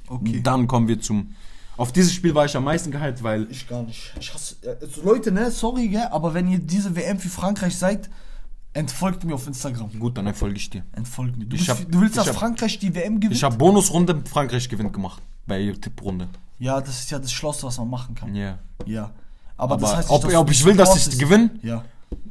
Okay. 0.07 0.41
Dann 0.43 0.67
kommen 0.67 0.87
wir 0.87 0.99
zum. 0.99 1.33
Auf 1.77 1.93
dieses 1.93 2.13
Spiel 2.13 2.35
war 2.35 2.43
ich 2.45 2.55
am 2.57 2.65
meisten 2.65 2.91
gehypt, 2.91 3.23
weil 3.23 3.47
Ich 3.49 3.67
gar 3.67 3.83
nicht. 3.83 4.13
Ich 4.19 4.33
hasse. 4.33 4.55
äh, 4.63 4.75
Also 4.81 5.01
Leute, 5.03 5.31
ne, 5.31 5.49
sorry, 5.49 5.87
gell, 5.87 6.07
aber 6.11 6.33
wenn 6.33 6.47
ihr 6.49 6.59
diese 6.59 6.93
WM 6.95 7.17
für 7.19 7.29
Frankreich 7.29 7.77
seid, 7.77 8.09
entfolgt 8.73 9.23
mir 9.23 9.33
auf 9.35 9.47
Instagram. 9.47 9.89
gut, 9.99 10.17
dann 10.17 10.33
folge 10.33 10.57
ich 10.57 10.69
dir. 10.69 10.83
Entfolgt 10.93 11.37
mir. 11.37 11.45
Du, 11.45 11.55
Ich 11.55 11.65
bist, 11.67 11.79
hab- 11.79 11.91
du 11.91 12.01
willst, 12.01 12.15
ich 12.15 12.23
dass 12.23 12.27
hab- 12.29 12.35
Frankreich 12.35 12.77
die 12.79 12.93
WM 12.93 13.19
gewinnt? 13.19 13.35
Ich 13.35 13.43
habe 13.43 13.55
Bonusrunde 13.57 14.21
Frankreich 14.25 14.67
gewinnt 14.69 14.93
gemacht 14.93 15.21
bei 15.47 15.73
Tipprunde. 15.79 16.27
ja, 16.59 16.79
das 16.79 16.99
ist 17.01 17.11
ja 17.11 17.19
das 17.19 17.31
Schloss, 17.31 17.63
was 17.63 17.77
man 17.77 17.89
machen 17.89 18.15
kann. 18.15 18.33
Ja. 18.35 18.59
Ja. 18.85 19.11
Aber, 19.57 19.73
Aber 19.75 19.81
das 19.81 19.95
heißt 19.97 20.09
ob- 20.09 20.21
dass 20.23 20.33
ob 20.35 20.51
ich 20.51 20.63
will, 20.63 20.75
dass 20.75 20.89
supportest. 20.89 21.19
gewinnen? 21.19 21.59
Ja. 21.63 21.83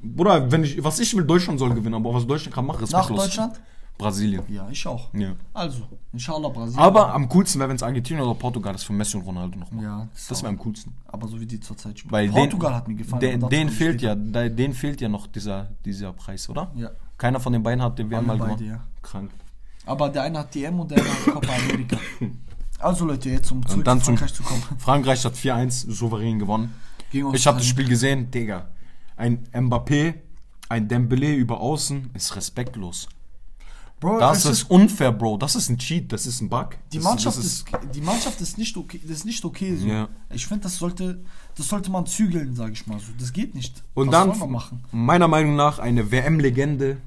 Bruder, 0.02 0.50
wenn 0.50 0.64
ich 0.64 0.82
was 0.82 0.98
ich 0.98 1.14
will, 1.14 1.24
Deutschland 1.24 1.58
soll 1.58 1.74
gewinnen, 1.74 1.94
aber 1.94 2.12
was 2.14 2.26
Deutschland 2.26 2.54
kann 2.54 2.66
machen, 2.66 2.82
ist 2.84 2.92
Nach 2.92 3.06
Deutschland? 3.08 3.60
Brasilien. 3.98 4.42
Ja, 4.48 4.68
ich 4.70 4.86
auch. 4.86 5.12
Ja. 5.12 5.34
Also, 5.52 5.82
inshallah 6.12 6.48
Brasilien. 6.48 6.78
Aber 6.78 7.12
am 7.12 7.28
coolsten 7.28 7.58
wäre, 7.58 7.68
wenn 7.68 7.76
es 7.76 7.82
Argentinien 7.82 8.24
oder 8.24 8.34
Portugal 8.38 8.74
ist 8.74 8.84
für 8.84 8.92
Messi 8.92 9.16
und 9.16 9.24
Ronaldo 9.24 9.58
noch 9.58 9.70
machen. 9.72 9.82
Ja, 9.84 10.08
Das 10.28 10.40
wäre 10.42 10.50
am 10.50 10.58
coolsten. 10.58 10.94
aber 11.08 11.26
so 11.28 11.40
wie 11.40 11.46
die 11.46 11.58
zurzeit 11.60 11.98
spielen. 11.98 12.12
Weil 12.12 12.28
Portugal 12.30 12.70
den, 12.70 12.76
hat 12.76 12.88
mir 12.88 12.94
gefallen. 12.94 13.48
Den, 13.50 13.68
ich 13.68 13.74
fehlt 13.74 14.00
ja, 14.00 14.14
da- 14.14 14.48
denen 14.48 14.72
fehlt 14.74 15.00
ja 15.00 15.08
noch 15.08 15.26
dieser, 15.26 15.68
dieser 15.84 16.12
Preis, 16.12 16.48
oder? 16.48 16.70
Ja. 16.76 16.90
Keiner 17.18 17.40
von 17.40 17.52
den 17.52 17.62
beiden 17.62 17.82
hat 17.82 17.98
den 17.98 18.08
WM 18.10 18.24
mal 18.26 18.38
gewonnen. 18.38 18.64
ja. 18.64 18.80
Krank. 19.02 19.30
Aber 19.86 20.08
der 20.10 20.22
eine 20.22 20.38
hat 20.38 20.54
DM 20.54 20.78
und 20.78 20.90
der 20.90 20.98
andere 20.98 21.14
hat 21.14 21.34
Copa 21.34 21.52
America. 21.54 21.96
Also 22.80 23.06
Leute, 23.06 23.28
jetzt 23.30 23.50
um 23.50 23.66
zurück 23.66 23.84
zu 23.84 23.90
zum- 23.92 24.00
Frankreich 24.02 24.32
zu 24.34 24.42
kommen. 24.44 24.62
Frankreich 24.78 25.24
hat 25.24 25.34
4-1 25.34 25.90
souverän 25.90 26.38
gewonnen. 26.38 26.72
Ich 27.10 27.44
habe 27.44 27.58
das. 27.58 27.66
Spiel 27.66 27.88
gesehen, 27.88 28.30
Digga. 28.30 28.68
Ein 29.16 29.48
Mbappé, 29.52 30.14
ein 30.68 30.86
Dembele 30.86 31.34
über 31.34 31.58
außen 31.60 32.10
ist 32.14 32.36
respektlos. 32.36 33.08
Bro, 34.00 34.20
Das 34.20 34.44
ist 34.44 34.64
unfair, 34.70 35.10
Bro. 35.12 35.38
Das 35.38 35.56
ist 35.56 35.68
ein 35.68 35.78
Cheat, 35.78 36.12
das 36.12 36.26
ist 36.26 36.40
ein 36.40 36.48
Bug. 36.48 36.76
Die 36.92 36.98
das, 36.98 37.04
Mannschaft 37.04 37.38
das 37.38 37.44
ist, 37.44 37.64
die 37.94 38.00
Mannschaft 38.00 38.40
ist 38.40 38.56
nicht 38.56 38.76
okay, 38.76 39.00
das 39.02 39.18
ist 39.18 39.24
nicht 39.24 39.44
okay 39.44 39.74
so. 39.76 39.86
Ja. 39.86 40.08
Ich 40.30 40.46
finde, 40.46 40.62
das 40.64 40.76
sollte, 40.76 41.20
das 41.56 41.68
sollte 41.68 41.90
man 41.90 42.06
zügeln, 42.06 42.54
sage 42.54 42.72
ich 42.72 42.86
mal 42.86 42.98
so. 43.00 43.12
Das 43.18 43.32
geht 43.32 43.54
nicht. 43.54 43.82
Und 43.94 44.12
Was 44.12 44.38
dann, 44.38 44.60
meiner 44.92 45.26
Meinung 45.26 45.56
nach, 45.56 45.78
eine 45.80 46.12
WM-Legende, 46.12 46.98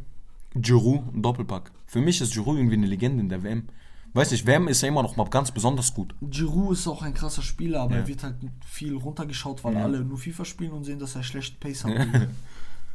Giroud, 0.55 1.13
ein 1.15 1.21
Doppelpack. 1.21 1.71
Für 1.87 2.01
mich 2.01 2.19
ist 2.19 2.33
Giroud 2.33 2.57
irgendwie 2.57 2.75
eine 2.75 2.87
Legende 2.87 3.21
in 3.21 3.29
der 3.29 3.41
WM. 3.43 3.67
Weiß 4.13 4.31
nicht, 4.31 4.45
WM 4.45 4.67
ist 4.67 4.81
ja 4.81 4.89
immer 4.89 5.03
noch 5.03 5.15
mal 5.15 5.29
ganz 5.29 5.51
besonders 5.51 5.93
gut. 5.93 6.13
Giroud 6.21 6.73
ist 6.73 6.85
auch 6.87 7.01
ein 7.01 7.13
krasser 7.13 7.41
Spieler, 7.41 7.79
aber 7.83 7.93
Ja. 7.95 8.01
er 8.01 8.07
wird 8.07 8.23
halt 8.23 8.35
viel 8.65 8.95
runtergeschaut, 8.97 9.63
weil 9.63 9.75
Ja. 9.75 9.83
alle 9.83 10.01
nur 10.03 10.17
FIFA 10.17 10.43
spielen 10.43 10.71
und 10.71 10.83
sehen, 10.83 10.99
dass 10.99 11.15
er 11.15 11.23
schlecht 11.23 11.61
Pace 11.61 11.85
hat. 11.85 11.93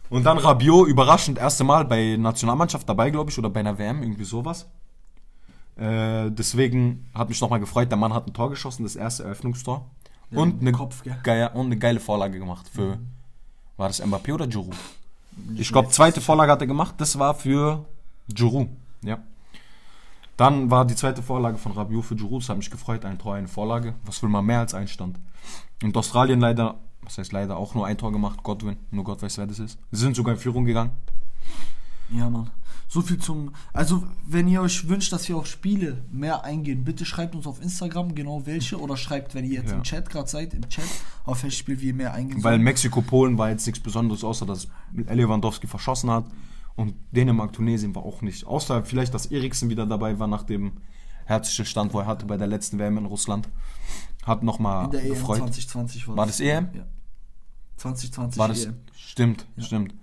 Und 0.09 0.25
dann 0.25 0.39
Rabiot, 0.39 0.89
überraschend, 0.89 1.39
erste 1.39 1.65
Mal 1.65 1.85
bei 1.85 2.17
Nationalmannschaft 2.17 2.89
dabei, 2.89 3.11
glaube 3.11 3.31
ich, 3.31 3.39
oder 3.39 3.51
bei 3.51 3.61
einer 3.61 3.79
WM, 3.79 4.03
irgendwie 4.03 4.25
sowas. 4.25 4.67
Äh, 5.77 6.31
deswegen 6.31 7.09
hat 7.15 7.29
mich 7.29 7.41
nochmal 7.41 7.61
gefreut, 7.61 7.91
der 7.91 7.99
Mann 7.99 8.15
hat 8.15 8.27
ein 8.27 8.33
Tor 8.33 8.51
geschossen, 8.51 8.85
das 8.85 8.97
erste 8.97 9.25
Eröffnungstor. 9.25 9.91
Ja, 10.31 10.39
und, 10.39 10.61
eine 10.61 10.73
Kopf, 10.73 11.03
geile, 11.23 11.51
und 11.51 11.67
eine 11.67 11.77
geile 11.77 12.01
Vorlage 12.01 12.39
gemacht 12.39 12.69
für, 12.73 12.99
war 13.77 13.89
das 13.89 14.03
Mbappé 14.03 14.35
oder 14.35 14.47
Giroud? 14.47 14.75
Ich 15.57 15.71
glaube, 15.71 15.91
zweite 15.91 16.21
Vorlage 16.21 16.51
hat 16.53 16.61
er 16.63 16.67
gemacht, 16.67 16.95
das 16.99 17.19
war 17.19 17.35
für 17.35 17.85
Giroud, 18.29 18.69
ja. 19.03 19.19
Dann 20.37 20.71
war 20.71 20.85
die 20.85 20.95
zweite 20.95 21.23
Vorlage 21.23 21.57
von 21.57 21.73
Rabiot 21.73 22.05
für 22.05 22.17
Giroud, 22.17 22.43
das 22.43 22.49
hat 22.49 22.59
mich 22.59 22.71
gefreut, 22.71 23.05
ein 23.05 23.19
Tor, 23.19 23.35
eine 23.35 23.49
Vorlage. 23.49 23.95
Was 24.05 24.23
will 24.23 24.29
man 24.29 24.45
mehr 24.45 24.61
als 24.61 24.75
Einstand? 24.75 25.19
Und 25.83 25.97
Australien 25.97 26.41
leider, 26.41 26.77
was 27.03 27.19
heißt 27.19 27.33
leider, 27.33 27.57
auch 27.57 27.75
nur 27.75 27.87
ein 27.87 27.99
Tor 27.99 28.13
gemacht, 28.13 28.43
Godwin, 28.43 28.77
nur 28.91 29.05
Gott 29.05 29.23
weiß, 29.23 29.39
wer 29.39 29.47
das 29.47 29.59
ist. 29.59 29.79
Sie 29.91 30.01
sind 30.01 30.17
sogar 30.17 30.35
in 30.35 30.41
Führung 30.41 30.65
gegangen. 30.65 30.91
Ja, 32.11 32.31
Mann. 32.31 32.51
So 32.89 33.03
viel 33.03 33.19
zum. 33.19 33.53
Also, 33.73 34.05
wenn 34.25 34.47
ihr 34.47 34.63
euch 34.63 34.89
wünscht, 34.89 35.13
dass 35.13 35.29
wir 35.29 35.37
auf 35.37 35.47
Spiele 35.49 36.05
mehr 36.13 36.45
eingehen, 36.45 36.85
bitte 36.85 37.05
schreibt 37.05 37.35
uns 37.35 37.47
auf 37.47 37.61
Instagram 37.61 38.15
genau 38.15 38.47
welche 38.47 38.81
oder 38.81 38.97
schreibt, 38.97 39.35
wenn 39.35 39.45
ihr 39.45 39.55
jetzt 39.55 39.71
Ja. 39.71 39.77
im 39.77 39.83
Chat 39.83 40.09
gerade 40.09 40.29
seid, 40.29 40.55
im 40.55 40.69
Chat, 40.69 40.85
auf 41.25 41.43
welches 41.43 41.59
Spiel 41.59 41.81
wir 41.81 41.95
mehr 41.95 42.15
eingehen 42.15 42.45
Weil. 42.45 42.59
Mexiko-Polen 42.61 43.39
war 43.39 43.51
jetzt 43.51 43.67
nichts 43.67 43.81
Besonderes, 43.81 44.23
außer 44.23 44.47
dass 44.47 44.69
Lewandowski 44.93 45.67
verschossen 45.67 46.11
hat. 46.11 46.27
Und 46.77 46.95
Dänemark-Tunesien 47.11 47.95
war 47.95 48.05
auch 48.05 48.23
nicht. 48.23 48.47
Außer 48.47 48.85
vielleicht, 48.85 49.15
dass 49.15 49.27
Eriksen 49.27 49.69
wieder 49.69 49.87
dabei 49.87 50.19
war 50.21 50.29
nach 50.29 50.45
dem 50.45 50.73
Herzstillstand, 51.25 51.93
wo 51.93 52.01
er 52.01 52.07
hatte 52.07 52.27
bei 52.27 52.37
der 52.37 52.47
letzten 52.47 52.79
WM 52.79 52.99
in 52.99 53.07
Russland. 53.07 53.49
Hat 54.27 54.43
nochmal 54.43 54.87
In 54.87 54.91
der 54.91 55.03
EM 55.05 55.09
gefreut. 55.11 55.39
2020 55.39 56.09
war 56.09 56.17
War 56.17 56.27
das 56.27 56.41
EM? 56.41 56.69
Ja. 56.75 56.83
2020 57.77 58.39
War 58.39 58.49
das? 58.49 58.65
EM. 58.65 58.75
Stimmt, 58.95 59.47
stimmt. 59.59 59.95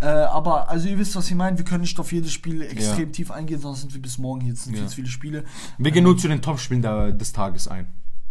Äh, 0.00 0.06
aber, 0.06 0.68
also 0.68 0.88
ihr 0.88 0.98
wisst, 0.98 1.16
was 1.16 1.28
ich 1.28 1.34
meine. 1.34 1.58
Wir 1.58 1.64
können 1.64 1.80
nicht 1.80 1.98
auf 1.98 2.12
jedes 2.12 2.32
Spiel 2.32 2.62
extrem 2.62 3.12
tief 3.12 3.30
eingehen, 3.30 3.60
sonst 3.60 3.80
sind 3.80 3.92
wir 3.94 4.00
bis 4.00 4.18
morgen 4.18 4.40
hier. 4.42 4.52
Jetzt 4.52 4.64
sind 4.64 4.76
Ja. 4.76 4.86
zu 4.86 4.94
viele 4.94 5.08
Spiele. 5.08 5.44
Wir 5.78 5.90
gehen 5.90 6.04
nur 6.04 6.16
zu 6.16 6.28
den 6.28 6.40
Top-Spielen 6.42 6.82
des 7.18 7.32
Tages 7.32 7.66
ein. 7.66 7.88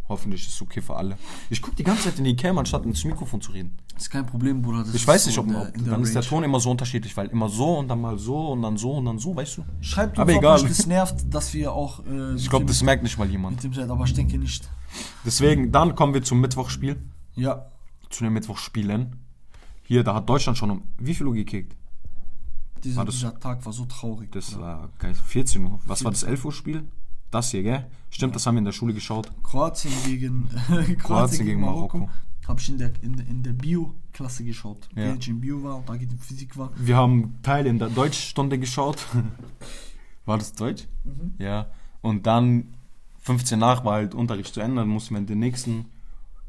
Hoffentlich 0.09 0.41
ist 0.47 0.55
es 0.55 0.61
okay 0.61 0.81
für 0.81 0.95
alle. 0.95 1.17
Ich 1.51 1.61
gucke 1.61 1.75
die 1.75 1.83
ganze 1.83 2.05
Zeit 2.05 2.17
in 2.17 2.23
die 2.25 2.35
Cam, 2.35 2.57
anstatt 2.57 2.83
ins 2.83 3.05
Mikrofon 3.05 3.39
zu 3.41 3.51
reden. 3.51 3.77
Ist 3.95 4.09
kein 4.09 4.25
Problem, 4.25 4.61
Bruder. 4.61 4.83
Das 4.83 4.95
Ich 4.95 5.05
weiß 5.07 5.25
so 5.25 5.29
nicht, 5.29 5.37
ob, 5.39 5.47
der- 5.47 5.61
ob 5.61 5.73
dann 5.89 6.01
ist 6.01 6.15
der 6.15 6.21
Range. 6.23 6.29
Ton 6.29 6.43
immer 6.43 6.59
so 6.59 6.71
unterschiedlich, 6.71 7.15
weil 7.15 7.27
immer 7.27 7.47
so 7.47 7.77
und 7.77 7.87
dann 7.89 8.01
mal 8.01 8.17
so 8.17 8.51
und 8.51 8.61
dann 8.63 8.75
so 8.77 8.93
und 8.93 9.05
dann 9.05 9.19
so, 9.19 9.35
weißt 9.35 9.57
du? 9.59 9.65
Schreibt 9.81 10.17
uns, 10.17 10.23
Aber 10.23 10.33
egal. 10.33 10.61
das 10.63 10.87
nervt, 10.87 11.31
dass 11.33 11.53
wir 11.53 11.71
auch. 11.73 11.99
Äh, 12.07 12.33
Ich 12.35 12.49
glaube, 12.49 12.65
das 12.65 12.81
merkt 12.81 13.03
nicht 13.03 13.17
mal 13.19 13.29
jemand. 13.29 13.57
mit 13.57 13.63
dem 13.65 13.73
seid, 13.73 13.89
aber 13.89 14.03
ich 14.05 14.13
denke 14.13 14.37
nicht. 14.39 14.67
Deswegen, 15.23 15.71
dann 15.71 15.93
kommen 15.95 16.13
wir 16.15 16.23
zum 16.23 16.41
Mittwochspiel. 16.41 16.97
Ja, 17.35 17.67
Zu 18.09 18.23
den 18.23 18.33
Mittwochspielen. 18.33 19.15
Hier, 19.83 20.03
da 20.03 20.15
hat 20.15 20.27
Deutschland 20.27 20.57
schon 20.57 20.71
um 20.71 20.83
wie 20.97 21.13
viel 21.13 21.27
Uhr 21.27 21.35
gekickt? 21.35 21.75
dieser, 22.83 22.97
War 22.97 23.05
das- 23.05 23.15
dieser 23.15 23.39
Tag 23.39 23.63
war 23.65 23.73
so 23.73 23.85
traurig. 23.85 24.31
Das 24.31 24.51
Bruder. 24.51 24.61
war 24.65 24.89
geil. 24.97 25.13
14 25.13 25.63
Uhr. 25.65 25.79
Was 25.85 26.03
war 26.03 26.11
das 26.11 26.23
11 26.23 26.45
Uhr 26.45 26.51
Spiel? 26.53 26.87
Das 27.31 27.51
hier, 27.51 27.63
gell? 27.63 27.85
Stimmt, 28.09 28.35
das 28.35 28.45
haben 28.45 28.55
wir 28.55 28.59
in 28.59 28.65
der 28.65 28.71
Schule 28.71 28.93
geschaut. 28.93 29.29
Kroatien 29.43 29.93
gegen 30.05 30.49
Kroatien, 30.99 31.39
gegen 31.39 31.45
gegen 31.45 31.61
Marokko. 31.61 31.97
Marokko. 31.99 32.13
Habe 32.47 32.59
ich 32.59 32.69
in 32.69 32.77
der, 32.79 32.91
in, 33.03 33.19
in 33.19 33.43
der 33.43 33.53
Bio-Klasse 33.53 34.43
geschaut. 34.43 34.89
Ja. 34.95 35.03
Während 35.03 35.23
ich 35.23 35.29
in 35.29 35.39
Bio 35.39 35.61
war 35.61 35.77
und 35.77 35.87
da 35.87 35.95
geht 35.95 36.11
in 36.11 36.17
Physik 36.17 36.57
war. 36.57 36.71
Wir 36.77 36.97
haben 36.97 37.37
Teil 37.43 37.67
in 37.67 37.77
der 37.77 37.89
Deutschstunde 37.89 38.57
geschaut. 38.57 39.05
war 40.25 40.39
das 40.39 40.53
Deutsch? 40.53 40.87
Ja. 41.37 41.67
Und 42.01 42.25
dann 42.25 42.73
15 43.19 43.59
nach 43.59 43.85
war 43.85 43.93
halt 43.93 44.15
Unterricht 44.15 44.53
zu 44.53 44.61
Ende, 44.61 44.77
dann 44.77 44.87
mussten 44.87 45.13
wir 45.13 45.19
in 45.19 45.27
den 45.27 45.39
nächsten 45.39 45.85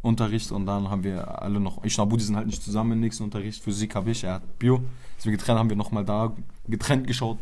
Unterricht 0.03 0.51
und 0.51 0.65
dann 0.65 0.89
haben 0.89 1.05
wir 1.05 1.43
alle 1.43 1.61
noch, 1.61 1.85
ich 1.85 1.99
und 1.99 2.03
Abu, 2.05 2.17
die 2.17 2.25
sind 2.25 2.37
halt 2.37 2.47
nicht 2.47 2.63
zusammen 2.63 2.93
im 2.93 3.01
nächsten 3.01 3.25
Unterricht, 3.25 3.63
Physik 3.63 3.95
habe 3.95 4.11
ich, 4.11 4.25
er 4.25 4.35
hat 4.35 4.59
Bio. 4.59 4.83
Wir 5.23 5.33
getrennt 5.33 5.59
haben 5.59 5.69
wir 5.69 5.77
nochmal 5.77 6.05
da 6.07 6.35
getrennt 6.67 7.07
geschaut. 7.07 7.39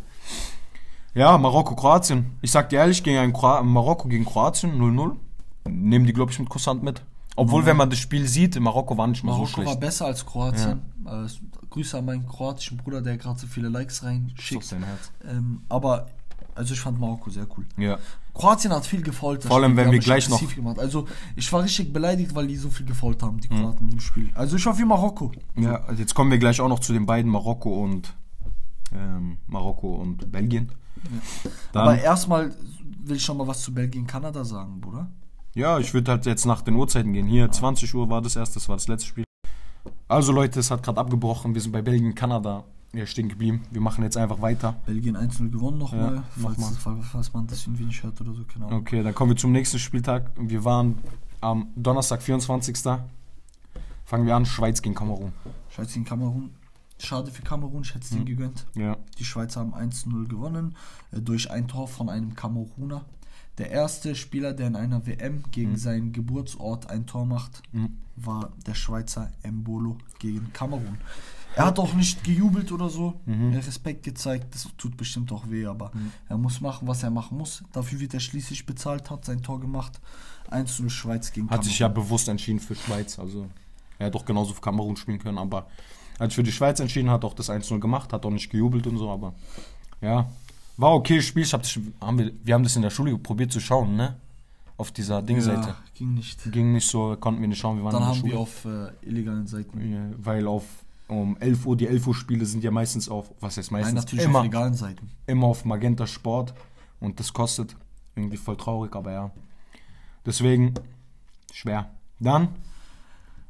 Ja, 1.18 1.36
Marokko, 1.36 1.74
Kroatien. 1.74 2.26
Ich 2.42 2.52
sag 2.52 2.68
dir 2.68 2.76
ehrlich, 2.76 3.02
gegen 3.02 3.18
ein 3.18 3.32
Kroa 3.32 3.60
Marokko 3.62 4.06
gegen 4.06 4.24
Kroatien 4.24 4.80
0-0. 4.80 5.16
Nehmen 5.68 6.06
die, 6.06 6.12
glaube 6.12 6.30
ich, 6.30 6.38
mit 6.38 6.48
Kussant 6.48 6.84
mit. 6.84 7.02
Obwohl, 7.34 7.66
wenn 7.66 7.76
man 7.76 7.90
das 7.90 7.98
Spiel 7.98 8.26
sieht, 8.28 8.58
Marokko 8.60 8.96
war 8.96 9.08
nicht 9.08 9.24
mal 9.24 9.32
so 9.32 9.38
Marokko 9.38 9.56
war 9.58 9.64
schlecht. 9.64 9.80
besser 9.80 10.06
als 10.06 10.24
Kroatien. 10.24 10.80
Äh, 11.04 11.26
Grüße 11.70 11.98
an 11.98 12.04
meinen 12.04 12.24
kroatischen 12.26 12.76
Bruder, 12.76 13.02
der 13.02 13.16
gerade 13.16 13.36
so 13.38 13.48
viele 13.48 13.68
Likes 13.68 14.04
reinschickt. 14.04 14.62
sein 14.62 14.84
Herz. 14.84 15.10
Ähm, 15.28 15.62
aber, 15.68 16.06
also 16.54 16.74
ich 16.74 16.80
fand 16.80 17.00
Marokko 17.00 17.30
sehr 17.30 17.48
cool. 17.56 17.66
Ja. 17.76 17.98
Kroatien 18.32 18.72
hat 18.72 18.86
viel 18.86 19.02
gefault. 19.02 19.42
Vor 19.42 19.56
allem, 19.56 19.72
Spiel. 19.72 19.84
wenn 19.86 19.92
wir 19.92 19.98
gleich 19.98 20.28
noch- 20.28 20.54
Gemacht. 20.54 20.78
Also, 20.78 21.06
ich 21.34 21.52
war 21.52 21.64
richtig 21.64 21.92
beleidigt, 21.92 22.32
weil 22.36 22.46
die 22.46 22.54
so 22.56 22.70
viel 22.70 22.86
gefault 22.86 23.20
haben, 23.24 23.40
die 23.40 23.48
Kroaten 23.48 23.88
im 23.88 23.98
Spiel. 23.98 24.30
Also, 24.36 24.54
ich 24.56 24.64
war 24.66 24.74
für 24.74 24.86
Marokko. 24.86 25.32
Ja, 25.56 25.82
also 25.82 26.00
jetzt 26.00 26.14
kommen 26.14 26.30
wir 26.30 26.38
gleich 26.38 26.60
auch 26.60 26.68
noch 26.68 26.78
zu 26.78 26.92
den 26.92 27.06
beiden 27.06 27.28
Marokko 27.32 27.70
und 27.82 28.14
ähm, 28.94 29.38
Marokko 29.46 29.94
und 29.96 30.30
Belgien. 30.30 30.70
Dann, 31.72 31.82
Aber 31.82 31.98
erstmal 31.98 32.54
will 33.04 33.16
ich 33.16 33.24
schon 33.24 33.36
mal 33.36 33.46
was 33.46 33.62
zu 33.62 33.72
Belgien-Kanada 33.72 34.44
sagen, 34.44 34.80
Bruder. 34.80 35.08
ja, 35.54 35.78
ich 35.78 35.94
würde 35.94 36.10
halt 36.10 36.26
jetzt 36.26 36.44
nach 36.44 36.62
den 36.62 36.74
Uhrzeiten 36.74 37.12
gehen. 37.12 37.26
Hier 37.26 37.50
20 37.50 37.94
Uhr 37.94 38.08
war 38.10 38.20
das 38.20 38.36
erste, 38.36 38.54
das 38.54 38.68
war 38.68 38.76
das 38.76 38.88
letzte 38.88 39.08
Spiel. 39.08 39.24
Also 40.08 40.32
Leute, 40.32 40.60
es 40.60 40.70
hat 40.70 40.82
gerade 40.82 41.00
abgebrochen. 41.00 41.54
Wir 41.54 41.60
sind 41.60 41.72
bei 41.72 41.82
Belgien, 41.82 42.14
Kanada 42.14 42.64
ja, 42.94 43.06
stehen 43.06 43.28
geblieben. 43.28 43.62
Wir 43.70 43.80
machen 43.80 44.02
jetzt 44.02 44.16
einfach 44.16 44.40
weiter. 44.40 44.76
Belgien 44.86 45.16
1-0 45.16 45.50
gewonnen 45.50 45.78
nochmal, 45.78 46.16
Ja, 46.16 46.22
falls, 46.42 46.58
nochmal. 46.58 47.02
falls, 47.02 47.32
man 47.32 47.46
das 47.46 47.66
irgendwie 47.66 47.84
nicht 47.84 48.02
hört 48.02 48.20
oder 48.20 48.32
so, 48.32 48.42
Ahnung. 48.56 48.80
Okay, 48.80 49.02
dann 49.02 49.14
kommen 49.14 49.32
wir 49.32 49.36
zum 49.36 49.52
nächsten 49.52 49.78
Spieltag. 49.78 50.30
Wir 50.38 50.64
waren 50.64 50.98
am 51.40 51.68
Donnerstag, 51.76 52.22
24. 52.22 52.78
Fangen 54.04 54.26
wir 54.26 54.34
an, 54.34 54.46
Schweiz 54.46 54.80
gegen 54.80 54.94
Kamerun. 54.94 55.32
Schweiz 55.68 55.92
gegen 55.92 56.06
Kamerun. 56.06 56.50
Schade 57.00 57.30
für 57.30 57.42
Kamerun, 57.42 57.82
ich 57.82 57.90
hätte 57.94 58.04
es 58.04 58.10
denen 58.10 58.24
gegönnt. 58.26 58.66
Ja. 58.74 58.96
Die 59.18 59.24
Schweizer 59.24 59.60
haben 59.60 59.74
1-0 59.74 60.26
gewonnen 60.28 60.74
äh, 61.12 61.20
durch 61.20 61.50
ein 61.50 61.68
Tor 61.68 61.86
von 61.88 62.08
einem 62.08 62.34
Kameruner. 62.34 63.04
Der 63.58 63.70
erste 63.70 64.14
Spieler, 64.14 64.52
der 64.52 64.68
in 64.68 64.76
einer 64.76 65.04
WM 65.06 65.42
gegen 65.50 65.76
seinen 65.76 66.12
Geburtsort 66.12 66.90
ein 66.90 67.06
Tor 67.06 67.26
macht, 67.26 67.62
Mhm. 67.72 67.96
war 68.16 68.52
der 68.66 68.74
Schweizer 68.74 69.30
Mbolo 69.48 69.98
gegen 70.18 70.52
Kamerun. 70.52 70.98
Er 71.56 71.66
hat 71.66 71.78
auch 71.80 71.92
nicht 71.94 72.22
gejubelt 72.22 72.70
oder 72.70 72.88
so, 72.88 73.20
Mhm. 73.26 73.52
Respekt 73.54 74.04
gezeigt, 74.04 74.54
das 74.54 74.68
tut 74.76 74.96
bestimmt 74.96 75.32
auch 75.32 75.48
weh, 75.50 75.66
aber 75.66 75.90
er 76.28 76.38
muss 76.38 76.60
machen, 76.60 76.86
was 76.86 77.02
er 77.02 77.10
machen 77.10 77.36
muss. 77.38 77.64
Dafür 77.72 77.98
wird 77.98 78.14
er 78.14 78.20
schließlich 78.20 78.64
bezahlt, 78.66 79.10
hat 79.10 79.24
sein 79.24 79.42
Tor 79.42 79.58
gemacht. 79.60 80.00
1-0 80.50 80.88
Schweiz 80.90 81.32
gegen 81.32 81.50
Hat 81.50 81.64
sich 81.64 81.78
ja 81.80 81.88
bewusst 81.88 82.28
entschieden 82.28 82.60
für 82.60 82.74
Schweiz. 82.76 83.18
Also 83.18 83.48
er 83.98 84.06
hätte 84.06 84.18
auch 84.18 84.24
genauso 84.24 84.54
für 84.54 84.60
Kamerun 84.60 84.96
spielen 84.96 85.18
können, 85.18 85.38
aber 85.38 85.66
sich 86.26 86.34
für 86.34 86.42
die 86.42 86.52
Schweiz 86.52 86.80
entschieden, 86.80 87.10
hat 87.10 87.24
auch 87.24 87.34
das 87.34 87.48
1-0 87.50 87.78
gemacht, 87.78 88.12
hat 88.12 88.26
auch 88.26 88.30
nicht 88.30 88.50
gejubelt 88.50 88.86
und 88.86 88.98
so, 88.98 89.10
aber 89.10 89.34
ja. 90.00 90.28
War 90.76 90.94
okay 90.94 91.20
Spiel. 91.20 91.42
Ich 91.42 91.52
hab 91.52 91.62
das, 91.62 91.78
haben 92.00 92.18
wir, 92.18 92.32
wir 92.44 92.54
haben 92.54 92.62
das 92.62 92.76
in 92.76 92.82
der 92.82 92.90
Schule 92.90 93.16
probiert 93.18 93.50
zu 93.52 93.58
schauen, 93.60 93.96
ne? 93.96 94.16
Auf 94.76 94.92
dieser 94.92 95.22
Dingseite. 95.22 95.68
Ja, 95.70 95.76
ging 95.94 96.14
nicht. 96.14 96.52
Ging 96.52 96.72
nicht 96.72 96.86
so, 96.88 97.16
konnten 97.18 97.40
wir 97.40 97.48
nicht 97.48 97.58
schauen, 97.58 97.78
wir 97.78 97.84
waren 97.84 97.92
Dann 97.94 98.02
in 98.02 98.06
der 98.06 98.14
haben 98.14 98.20
Schule. 98.20 98.32
wir 98.32 98.38
auf 98.38 98.64
äh, 99.02 99.06
illegalen 99.08 99.46
Seiten. 99.48 99.92
Ja, 99.92 100.02
weil 100.18 100.46
auf 100.46 100.62
um 101.08 101.36
11 101.38 101.66
Uhr, 101.66 101.76
die 101.76 101.88
11 101.88 102.06
Uhr 102.06 102.14
Spiele 102.14 102.46
sind 102.46 102.62
ja 102.62 102.70
meistens 102.70 103.08
auf, 103.08 103.32
was 103.40 103.56
heißt 103.56 103.72
Nein, 103.72 103.80
meistens? 103.80 104.02
natürlich 104.02 104.24
immer, 104.26 104.38
auf 104.40 104.44
legalen 104.44 104.74
Seiten. 104.74 105.10
immer 105.26 105.46
auf 105.48 105.64
Magenta 105.64 106.06
Sport 106.06 106.54
und 107.00 107.18
das 107.18 107.32
kostet 107.32 107.74
irgendwie 108.14 108.36
voll 108.36 108.56
traurig, 108.56 108.94
aber 108.94 109.12
ja. 109.12 109.30
Deswegen 110.26 110.74
schwer. 111.52 111.90
Dann 112.20 112.48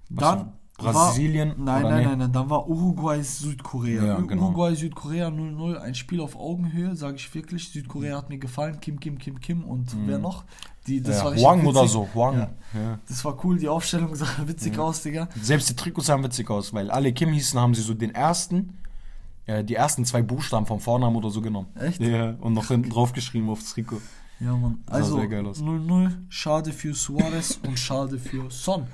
Dann 0.08 0.52
Brasilien 0.78 1.50
War, 1.50 1.56
nein, 1.58 1.84
oder 1.84 1.90
nein, 1.94 2.00
nee? 2.02 2.08
nein, 2.08 2.18
nein, 2.18 2.32
dann 2.32 2.48
war 2.50 2.68
Uruguay 2.68 3.20
Südkorea. 3.22 4.04
Ja, 4.04 4.20
genau. 4.20 4.44
Uruguay 4.44 4.74
Südkorea 4.74 5.28
0-0, 5.28 5.76
ein 5.76 5.94
Spiel 5.94 6.20
auf 6.20 6.36
Augenhöhe, 6.36 6.94
sage 6.96 7.16
ich 7.16 7.34
wirklich. 7.34 7.70
Südkorea 7.70 8.16
hat 8.16 8.28
mir 8.28 8.38
gefallen, 8.38 8.78
Kim 8.80 8.98
Kim 9.00 9.18
Kim 9.18 9.40
Kim 9.40 9.64
und 9.64 9.94
wer 10.06 10.18
noch? 10.18 10.44
Die 10.86 11.02
das 11.02 11.16
Mhm. 11.16 11.20
ja, 11.20 11.24
war 11.24 11.36
Huang 11.36 11.66
oder 11.66 11.80
witzig. 11.82 11.92
so, 11.92 12.08
Huang. 12.14 12.34
Ja. 12.38 12.50
Ja. 12.74 12.98
Das 13.08 13.24
war 13.24 13.44
cool, 13.44 13.58
die 13.58 13.68
Aufstellung 13.68 14.14
sah 14.14 14.26
witzig 14.46 14.78
aus, 14.78 15.02
Digga. 15.02 15.28
Selbst 15.42 15.68
die 15.68 15.74
Trikots 15.76 16.06
sahen 16.06 16.22
witzig 16.22 16.48
aus, 16.48 16.72
weil 16.72 16.90
alle 16.90 17.12
Kim 17.12 17.30
hießen, 17.32 17.58
haben 17.60 17.74
sie 17.74 17.82
so 17.82 17.92
den 17.94 18.14
ersten, 18.14 18.78
äh, 19.46 19.64
die 19.64 19.74
ersten 19.74 20.04
zwei 20.04 20.22
Buchstaben 20.22 20.64
vom 20.66 20.78
Vornamen 20.80 21.16
oder 21.16 21.30
so 21.30 21.40
genommen. 21.42 21.68
Echt? 21.74 22.00
Ja, 22.00 22.36
und 22.40 22.54
noch 22.54 22.68
hinten 22.68 22.88
drauf 22.90 23.12
geschrieben 23.12 23.50
aufs 23.50 23.72
Trikot. 23.74 24.00
Ja, 24.40 24.54
Mann. 24.56 24.78
Also 24.86 25.16
sehr 25.16 25.26
geil 25.26 25.44
aus. 25.44 25.60
0-0, 25.60 26.12
schade 26.28 26.72
für 26.72 26.94
Suarez 26.94 27.58
und 27.66 27.76
schade 27.78 28.16
für 28.18 28.48
Son. 28.50 28.86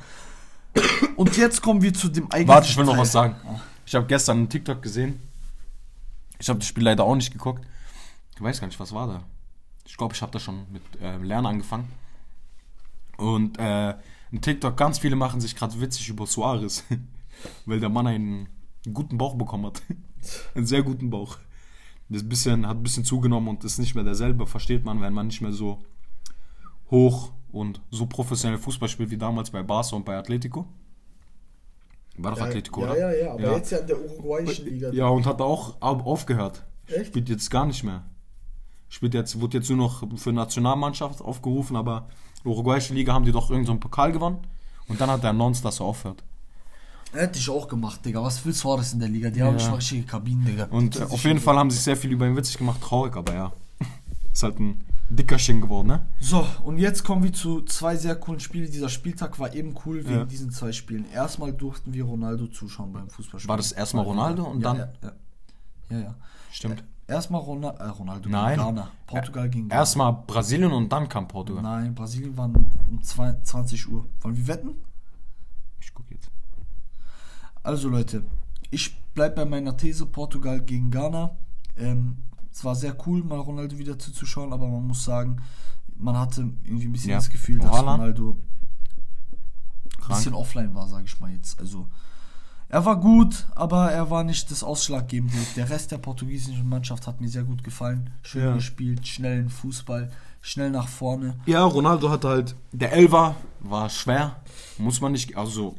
Und 1.16 1.36
jetzt 1.36 1.62
kommen 1.62 1.82
wir 1.82 1.94
zu 1.94 2.08
dem 2.08 2.24
eigentlichen 2.24 2.48
Warte, 2.48 2.68
ich 2.68 2.76
will 2.76 2.84
noch 2.84 2.98
was 2.98 3.12
sagen. 3.12 3.36
Ich 3.86 3.94
habe 3.94 4.06
gestern 4.06 4.38
einen 4.38 4.48
TikTok 4.48 4.82
gesehen. 4.82 5.20
Ich 6.38 6.48
habe 6.48 6.58
das 6.58 6.68
Spiel 6.68 6.84
leider 6.84 7.04
auch 7.04 7.14
nicht 7.14 7.32
geguckt. 7.32 7.64
Ich 8.34 8.42
weiß 8.42 8.60
gar 8.60 8.66
nicht, 8.66 8.80
was 8.80 8.92
war 8.92 9.06
da. 9.06 9.22
Ich 9.86 9.96
glaube, 9.96 10.14
ich 10.14 10.22
habe 10.22 10.32
da 10.32 10.40
schon 10.40 10.66
mit 10.72 10.82
äh, 11.00 11.16
Lernen 11.18 11.46
angefangen. 11.46 11.88
Und 13.16 13.58
äh, 13.58 13.94
ein 14.32 14.40
TikTok, 14.40 14.76
ganz 14.76 14.98
viele 14.98 15.14
machen 15.14 15.40
sich 15.40 15.54
gerade 15.54 15.80
witzig 15.80 16.08
über 16.08 16.26
Suarez. 16.26 16.84
weil 17.66 17.80
der 17.80 17.88
Mann 17.88 18.06
einen 18.06 18.48
guten 18.92 19.18
Bauch 19.18 19.34
bekommen 19.36 19.66
hat. 19.66 19.82
einen 20.54 20.66
sehr 20.66 20.82
guten 20.82 21.10
Bauch. 21.10 21.38
Das 22.08 22.28
bisschen, 22.28 22.66
hat 22.66 22.76
ein 22.76 22.82
bisschen 22.82 23.04
zugenommen 23.04 23.48
und 23.48 23.64
ist 23.64 23.78
nicht 23.78 23.94
mehr 23.94 24.04
derselbe, 24.04 24.46
versteht 24.46 24.84
man, 24.84 25.00
wenn 25.00 25.14
man 25.14 25.28
nicht 25.28 25.40
mehr 25.40 25.52
so 25.52 25.82
hoch 26.90 27.32
und 27.54 27.80
so 27.90 28.06
professionell 28.06 28.58
Fußball 28.58 28.88
spielt 28.88 29.10
wie 29.10 29.16
damals 29.16 29.50
bei 29.50 29.62
Barca 29.62 29.96
und 29.96 30.04
bei 30.04 30.16
Atletico. 30.16 30.66
War 32.18 32.32
doch 32.32 32.40
Atletico, 32.42 32.82
oder? 32.82 32.96
ja, 32.98 33.12
ja, 33.12 33.32
aber 33.32 33.42
Ja. 33.42 33.56
jetzt 33.56 33.72
ja 33.72 33.78
in 33.78 33.86
der 33.88 34.00
uruguayischen 34.00 34.66
Liga. 34.66 34.90
Ja, 34.92 35.08
und 35.08 35.26
hat 35.26 35.40
auch 35.40 35.76
au- 35.80 36.00
aufgehört. 36.04 36.64
Echt? 36.86 37.06
Spielt 37.06 37.28
jetzt 37.28 37.50
gar 37.50 37.66
nicht 37.66 37.82
mehr. 37.82 38.04
Spielt 38.88 39.14
jetzt, 39.14 39.40
wurde 39.40 39.58
jetzt 39.58 39.68
nur 39.70 39.78
noch 39.78 40.04
für 40.16 40.32
Nationalmannschaft 40.32 41.20
aufgerufen, 41.20 41.74
aber 41.76 42.06
uruguayische 42.44 42.94
Liga 42.94 43.12
haben 43.12 43.24
die 43.24 43.32
doch 43.32 43.44
irgendeinen 43.50 43.66
so 43.66 43.72
einen 43.72 43.80
Pokal 43.80 44.12
gewonnen. 44.12 44.38
Und 44.86 45.00
dann 45.00 45.10
hat 45.10 45.24
er 45.24 45.30
announced, 45.30 45.64
dass 45.64 45.80
er 45.80 45.86
aufhört. 45.86 46.22
Hätte 47.12 47.38
ich 47.38 47.48
auch 47.48 47.66
gemacht, 47.68 48.04
Digga. 48.04 48.22
Was 48.22 48.44
willst 48.44 48.60
du 48.60 48.68
Suarez 48.68 48.92
in 48.92 49.00
der 49.00 49.08
Liga? 49.08 49.30
Die 49.30 49.42
haben 49.42 49.56
Ja. 49.58 49.68
mal 49.70 49.76
richtige 49.76 50.02
Kabinen, 50.04 50.44
Digga. 50.44 50.64
Und 50.70 50.96
äh, 51.00 51.04
auf 51.04 51.24
jeden 51.24 51.40
Fall 51.40 51.56
haben 51.56 51.70
sich 51.70 51.80
sehr 51.80 51.96
viel 51.96 52.12
über 52.12 52.26
ihn 52.26 52.36
witzig 52.36 52.58
gemacht. 52.58 52.80
Traurig, 52.82 53.16
aber 53.16 53.34
ja. 53.34 53.52
Ist 54.32 54.42
halt 54.42 54.58
ein 54.60 54.80
Dickerchen 55.10 55.60
geworden, 55.60 55.88
ne? 55.88 56.06
So, 56.20 56.46
und 56.62 56.78
jetzt 56.78 57.04
kommen 57.04 57.22
wir 57.22 57.32
zu 57.32 57.62
zwei 57.62 57.96
sehr 57.96 58.16
coolen 58.16 58.40
Spielen. 58.40 58.70
Dieser 58.70 58.88
Spieltag 58.88 59.38
war 59.38 59.54
eben 59.54 59.74
cool 59.84 60.04
wegen 60.04 60.14
Ja. 60.20 60.24
diesen 60.24 60.50
zwei 60.50 60.72
Spielen. 60.72 61.04
Erstmal 61.12 61.52
durften 61.52 61.92
wir 61.92 62.04
Ronaldo 62.04 62.46
zuschauen 62.46 62.92
beim 62.92 63.08
Fußballspiel. 63.10 63.48
War 63.48 63.56
das 63.58 63.72
erstmal 63.72 64.04
Ronaldo 64.04 64.44
und 64.44 64.62
ja, 64.62 64.72
dann- 64.74 64.88
Ja, 65.02 65.12
ja. 65.90 65.98
ja. 66.04 66.14
Stimmt. 66.50 66.84
Erstmal 67.06 67.42
Rona 67.42 67.68
äh, 67.72 67.88
Ronaldo 67.88 68.30
Nein. 68.30 68.54
gegen 68.56 68.66
Ghana. 68.76 68.90
Portugal 69.06 69.50
gegen 69.50 69.68
Ghana. 69.68 69.78
Erstmal 69.80 70.12
Brasilien 70.26 70.72
und 70.72 70.90
dann 70.90 71.06
kam 71.08 71.28
Portugal. 71.28 71.62
Nein, 71.62 71.94
Brasilien 71.94 72.34
waren 72.38 72.54
um 72.90 73.02
zwei- 73.02 73.34
20 73.42 73.86
Uhr. 73.90 74.06
Wollen 74.22 74.36
wir 74.38 74.46
wetten? 74.46 74.70
Ich 75.80 75.92
guck 75.92 76.10
jetzt. 76.10 76.30
Also 77.62 77.90
Leute, 77.90 78.24
ich 78.70 78.96
bleibe 79.14 79.36
bei 79.36 79.44
meiner 79.44 79.76
These 79.76 80.06
Portugal 80.06 80.60
gegen 80.62 80.90
Ghana. 80.90 81.36
Ähm, 81.76 82.16
es 82.54 82.64
war 82.64 82.76
sehr 82.76 82.96
cool, 83.06 83.24
mal 83.24 83.40
Ronaldo 83.40 83.76
wieder 83.78 83.98
zuzuschauen, 83.98 84.52
aber 84.52 84.68
man 84.68 84.86
muss 84.86 85.04
sagen, 85.04 85.38
man 85.96 86.16
hatte 86.16 86.42
irgendwie 86.62 86.86
ein 86.86 86.92
bisschen 86.92 87.10
Ja. 87.10 87.16
das 87.16 87.28
Gefühl, 87.28 87.58
dass 87.58 87.70
Haaland? 87.70 88.00
Ronaldo 88.00 88.36
ein 90.02 90.08
bisschen 90.08 90.34
offline 90.34 90.72
war, 90.74 90.86
sage 90.86 91.04
ich 91.06 91.18
mal 91.20 91.32
jetzt. 91.32 91.58
Also 91.58 91.88
er 92.68 92.84
war 92.84 93.00
gut, 93.00 93.46
aber 93.56 93.90
er 93.90 94.10
war 94.10 94.22
nicht 94.22 94.50
das 94.50 94.62
Ausschlaggebende. 94.62 95.36
Der 95.56 95.68
Rest 95.68 95.90
der 95.92 95.98
portugiesischen 95.98 96.68
Mannschaft 96.68 97.06
hat 97.06 97.20
mir 97.20 97.28
sehr 97.28 97.44
gut 97.44 97.64
gefallen. 97.64 98.10
Schön 98.22 98.44
Ja. 98.44 98.54
gespielt, 98.54 99.06
schnellen 99.06 99.48
Fußball, 99.48 100.10
schnell 100.40 100.70
nach 100.70 100.88
vorne. 100.88 101.34
Ja, 101.46 101.64
Ronaldo 101.64 102.10
hatte 102.10 102.28
halt, 102.28 102.56
der 102.72 102.92
Elfer 102.92 103.34
war 103.60 103.88
schwer. 103.90 104.36
Muss 104.78 105.00
man 105.00 105.12
nicht, 105.12 105.36
also 105.36 105.74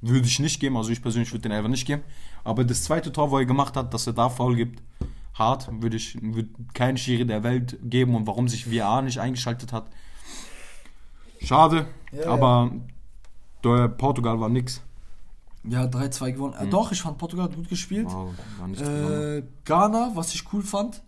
würde 0.00 0.26
ich 0.26 0.38
nicht 0.40 0.60
geben. 0.60 0.76
Also 0.76 0.90
ich 0.90 1.00
persönlich 1.02 1.32
würde 1.32 1.42
den 1.42 1.52
Elfer 1.52 1.68
nicht 1.68 1.86
geben. 1.86 2.02
Aber 2.44 2.64
das 2.64 2.84
zweite 2.84 3.12
Tor, 3.12 3.30
wo 3.30 3.38
er 3.38 3.46
gemacht 3.46 3.76
hat, 3.76 3.92
dass 3.94 4.06
er 4.06 4.12
da 4.12 4.28
faul 4.28 4.56
gibt, 4.56 4.82
hart, 5.38 5.68
würde 5.70 5.96
ich 5.96 6.18
würde 6.20 6.50
kein 6.74 6.96
Schiri 6.96 7.26
der 7.26 7.42
Welt 7.42 7.78
geben. 7.82 8.14
Und 8.14 8.26
warum 8.26 8.48
sich 8.48 8.70
VAR 8.70 9.02
nicht 9.02 9.20
eingeschaltet 9.20 9.72
hat, 9.72 9.86
schade. 11.40 11.86
Ja, 12.12 12.30
aber 12.30 12.72
der 13.64 13.88
Portugal 13.88 14.40
war 14.40 14.48
nix. 14.48 14.82
Ja, 15.64 15.84
3-2 15.84 16.32
gewonnen. 16.32 16.54
Äh, 16.54 16.68
doch, 16.68 16.92
ich 16.92 17.02
fand 17.02 17.18
Portugal 17.18 17.48
gut 17.48 17.68
gespielt. 17.68 18.08
Gewonnen. 18.08 18.74
Äh, 18.74 19.42
Ghana, 19.64 20.12
was 20.14 20.34
ich 20.34 20.52
cool 20.52 20.62
fand, 20.62 21.02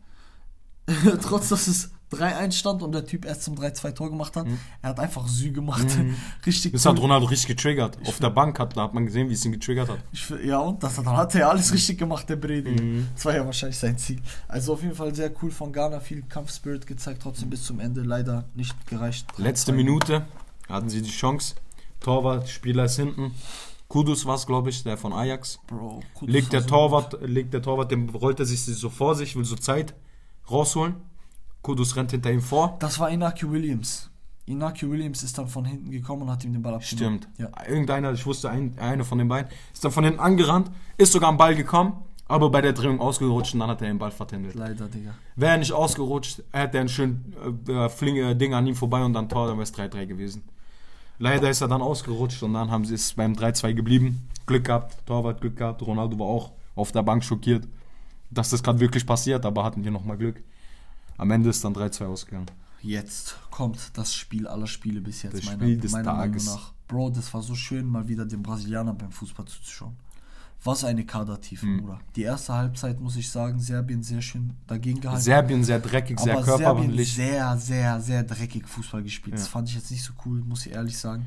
trotz 1.23 1.49
dass 1.49 1.67
es 1.67 1.93
3-1 2.13 2.53
stand 2.53 2.83
und 2.83 2.93
der 2.93 3.05
Typ 3.05 3.25
erst 3.25 3.45
zum 3.45 3.55
3-2 3.55 3.95
Tor 3.95 4.11
gemacht 4.11 4.37
hat, 4.37 4.47
er 4.83 4.91
hat 4.91 5.01
einfach 5.01 5.29
Sü 5.29 5.53
gemacht. 5.53 5.87
Richtig 6.47 6.73
Das 6.73 6.87
hat 6.87 6.99
Ronaldo 6.99 7.27
richtig 7.27 7.49
getriggert. 7.57 7.99
Auf 8.07 8.19
der 8.19 8.31
Bank 8.31 8.59
hat, 8.59 8.77
da 8.77 8.83
hat 8.83 8.95
man 8.95 9.07
gesehen, 9.07 9.29
wie 9.29 9.35
es 9.35 9.45
ihn 9.45 9.53
getriggert 9.53 9.89
hat. 9.89 9.99
Ich, 10.13 10.29
ja, 10.45 10.59
und 10.59 10.83
das 10.83 10.99
hat, 10.99 11.07
dann 11.07 11.17
hat 11.17 11.35
er 11.35 11.51
alles 11.51 11.73
richtig 11.73 11.99
gemacht, 11.99 12.29
der 12.29 12.37
Bredi. 12.37 13.05
Das 13.15 13.25
war 13.25 13.35
ja 13.35 13.45
wahrscheinlich 13.45 13.79
sein 13.79 13.97
Ziel. 13.99 14.21
Also 14.49 14.73
auf 14.73 14.83
jeden 14.83 14.95
Fall 14.95 15.15
sehr 15.15 15.31
cool 15.43 15.51
von 15.51 15.73
Ghana, 15.73 16.01
viel 16.01 16.23
Kampfspirit 16.23 16.87
gezeigt, 16.87 17.23
trotzdem 17.23 17.51
bis 17.51 17.65
zum 17.65 17.81
Ende 17.81 18.03
leider 18.03 18.45
nicht 18.55 18.87
gereicht. 18.87 19.27
Letzte 19.37 19.73
3-2. 19.73 19.75
Minute 19.75 20.27
hatten 20.69 20.89
sie 20.89 21.03
die 21.03 21.11
Chance. 21.11 21.55
Torwart, 22.01 22.49
Spieler 22.49 22.85
ist 22.85 22.97
hinten. 22.97 23.33
Kudus 23.89 24.25
war 24.25 24.37
es, 24.37 24.47
glaube 24.47 24.71
ich, 24.71 24.83
der 24.85 24.97
von 24.97 25.13
Ajax. 25.13 25.59
Bro, 25.67 26.03
Kudus 26.15 26.33
Legt 26.33 26.53
der 26.53 26.63
so 26.63 26.69
Torwart, 26.69 27.19
legt 27.23 27.53
der 27.53 27.61
Torwart, 27.61 27.91
dem 27.91 28.09
rollt 28.11 28.39
er 28.39 28.47
sich 28.47 28.65
so 28.65 28.89
vor 28.89 29.17
sich, 29.17 29.37
will 29.37 29.45
so 29.45 29.57
Zeit 29.57 29.95
rausholen. 30.51 30.95
Kudus 31.63 31.97
rennt 31.97 32.11
hinter 32.11 32.31
ihm 32.31 32.41
vor. 32.41 32.77
Das 32.79 32.99
war 32.99 33.11
Inaki 33.11 33.51
Williams. 33.51 34.11
Inaki 34.47 34.91
Williams 34.91 35.23
ist 35.23 35.39
dann 35.39 35.47
von 35.47 35.65
hinten 35.65 35.91
gekommen 35.91 36.23
und 36.23 36.31
hat 36.31 36.45
ihm 36.45 36.53
den 36.53 36.63
Ball 36.63 36.75
abgenommen. 36.75 37.21
Stimmt. 37.21 37.29
Ja. 37.39 37.69
Irgendeiner, 37.69 38.13
ich 38.13 38.27
wusste, 38.27 38.51
ein, 38.51 38.77
einer 38.79 39.05
von 39.05 39.19
den 39.19 39.29
beiden, 39.29 39.51
ist 39.73 39.85
dann 39.85 39.93
von 39.93 40.05
hinten 40.05 40.21
angerannt, 40.21 40.71
ist 40.97 41.13
sogar 41.13 41.29
am 41.29 41.37
Ball 41.37 41.55
gekommen, 41.55 41.93
aber 42.27 42.51
bei 42.51 42.61
der 42.61 42.73
Drehung 42.73 43.01
ausgerutscht 43.01 43.55
und 43.55 43.61
dann 43.61 43.71
hat 43.71 43.83
er 43.83 43.89
den 43.89 43.99
Ball 43.99 44.11
vertändelt. 44.11 44.55
Leider, 44.55 44.89
Digga. 44.89 45.15
Wäre 45.37 45.53
er 45.53 45.59
nicht 45.59 45.73
ausgerutscht, 45.73 46.43
hätte 46.53 46.79
er 46.79 46.81
ein 46.83 46.89
schön 46.89 47.35
äh, 47.69 47.89
flinke 47.89 48.35
Ding 48.35 48.55
an 48.55 48.67
ihm 48.67 48.75
vorbei 48.75 49.05
und 49.05 49.13
dann 49.13 49.29
Tor, 49.29 49.47
dann 49.47 49.57
wäre 49.57 49.65
es 49.65 49.75
3-3 49.75 50.07
gewesen. 50.07 50.43
Leider 51.19 51.51
ist 51.51 51.61
er 51.61 51.69
dann 51.69 51.83
ausgerutscht 51.83 52.43
und 52.43 52.55
dann 52.55 52.71
haben 52.71 52.85
sie 52.85 52.95
es 52.95 53.13
beim 53.13 53.35
3-2 53.35 53.75
geblieben. 53.75 54.29
Glück 54.47 54.65
gehabt, 54.65 54.97
Torwart 55.07 55.41
Glück 55.41 55.57
gehabt, 55.57 55.83
Ronaldo 55.83 56.19
war 56.19 56.27
auch 56.27 56.53
auf 56.75 56.93
der 56.93 57.03
Bank 57.03 57.23
schockiert, 57.23 57.69
dass 58.31 58.51
das 58.51 58.63
gerade 58.63 58.81
wirklich 58.81 59.07
passiert, 59.07 59.45
aber 59.45 59.63
hatten 59.63 59.85
wir 59.85 59.91
nochmal 59.91 60.17
Glück. 60.17 60.43
Am 61.21 61.31
Ende 61.31 61.51
ist 61.51 61.63
dann 61.65 61.75
3-2 61.75 62.07
ausgegangen. 62.07 62.47
Jetzt 62.83 63.37
kommt 63.51 63.79
das 63.95 64.15
Spiel 64.15 64.47
aller 64.49 64.67
Spiele 64.67 65.01
bis 65.03 65.23
jetzt, 65.23 65.35
Das 65.37 65.45
meiner, 65.45 65.59
Spiel 65.59 65.77
des 65.79 65.93
meiner 65.93 66.13
Meinung 66.15 66.33
Tages. 66.33 66.47
nach. 66.47 66.73
Bro, 66.89 67.11
das 67.11 67.33
war 67.35 67.43
so 67.43 67.55
schön, 67.55 67.87
mal 67.87 68.09
wieder 68.09 68.25
den 68.25 68.43
Brasilianern 68.43 68.97
beim 68.97 69.11
Fußball 69.13 69.45
zuzuschauen. 69.47 69.95
Was 70.65 70.85
eine 70.85 71.05
Kadertiefe, 71.05 71.67
Mhm. 71.67 71.81
Bruder. 71.83 72.01
Die 72.17 72.23
erste 72.23 72.55
Halbzeit, 72.55 73.01
muss 73.01 73.17
ich 73.17 73.31
sagen, 73.31 73.61
Serbien 73.61 74.03
sehr 74.03 74.23
schön 74.23 74.55
dagegen 74.67 75.01
gehalten. 75.01 75.23
Serbien 75.23 75.63
sehr 75.65 75.79
dreckig, 75.79 76.19
sehr 76.21 76.35
aber 76.39 76.45
Serbien 76.45 76.67
körperlich. 76.87 77.15
sehr, 77.15 77.57
sehr, 77.59 78.01
sehr 78.01 78.23
dreckig 78.25 78.67
Fußball 78.67 79.03
gespielt. 79.03 79.37
Das 79.37 79.49
fand 79.49 79.69
ich 79.69 79.75
jetzt 79.75 79.91
nicht 79.91 80.03
so 80.03 80.13
cool, 80.25 80.41
muss 80.41 80.65
ich 80.67 80.73
ehrlich 80.73 80.99
sagen. 80.99 81.27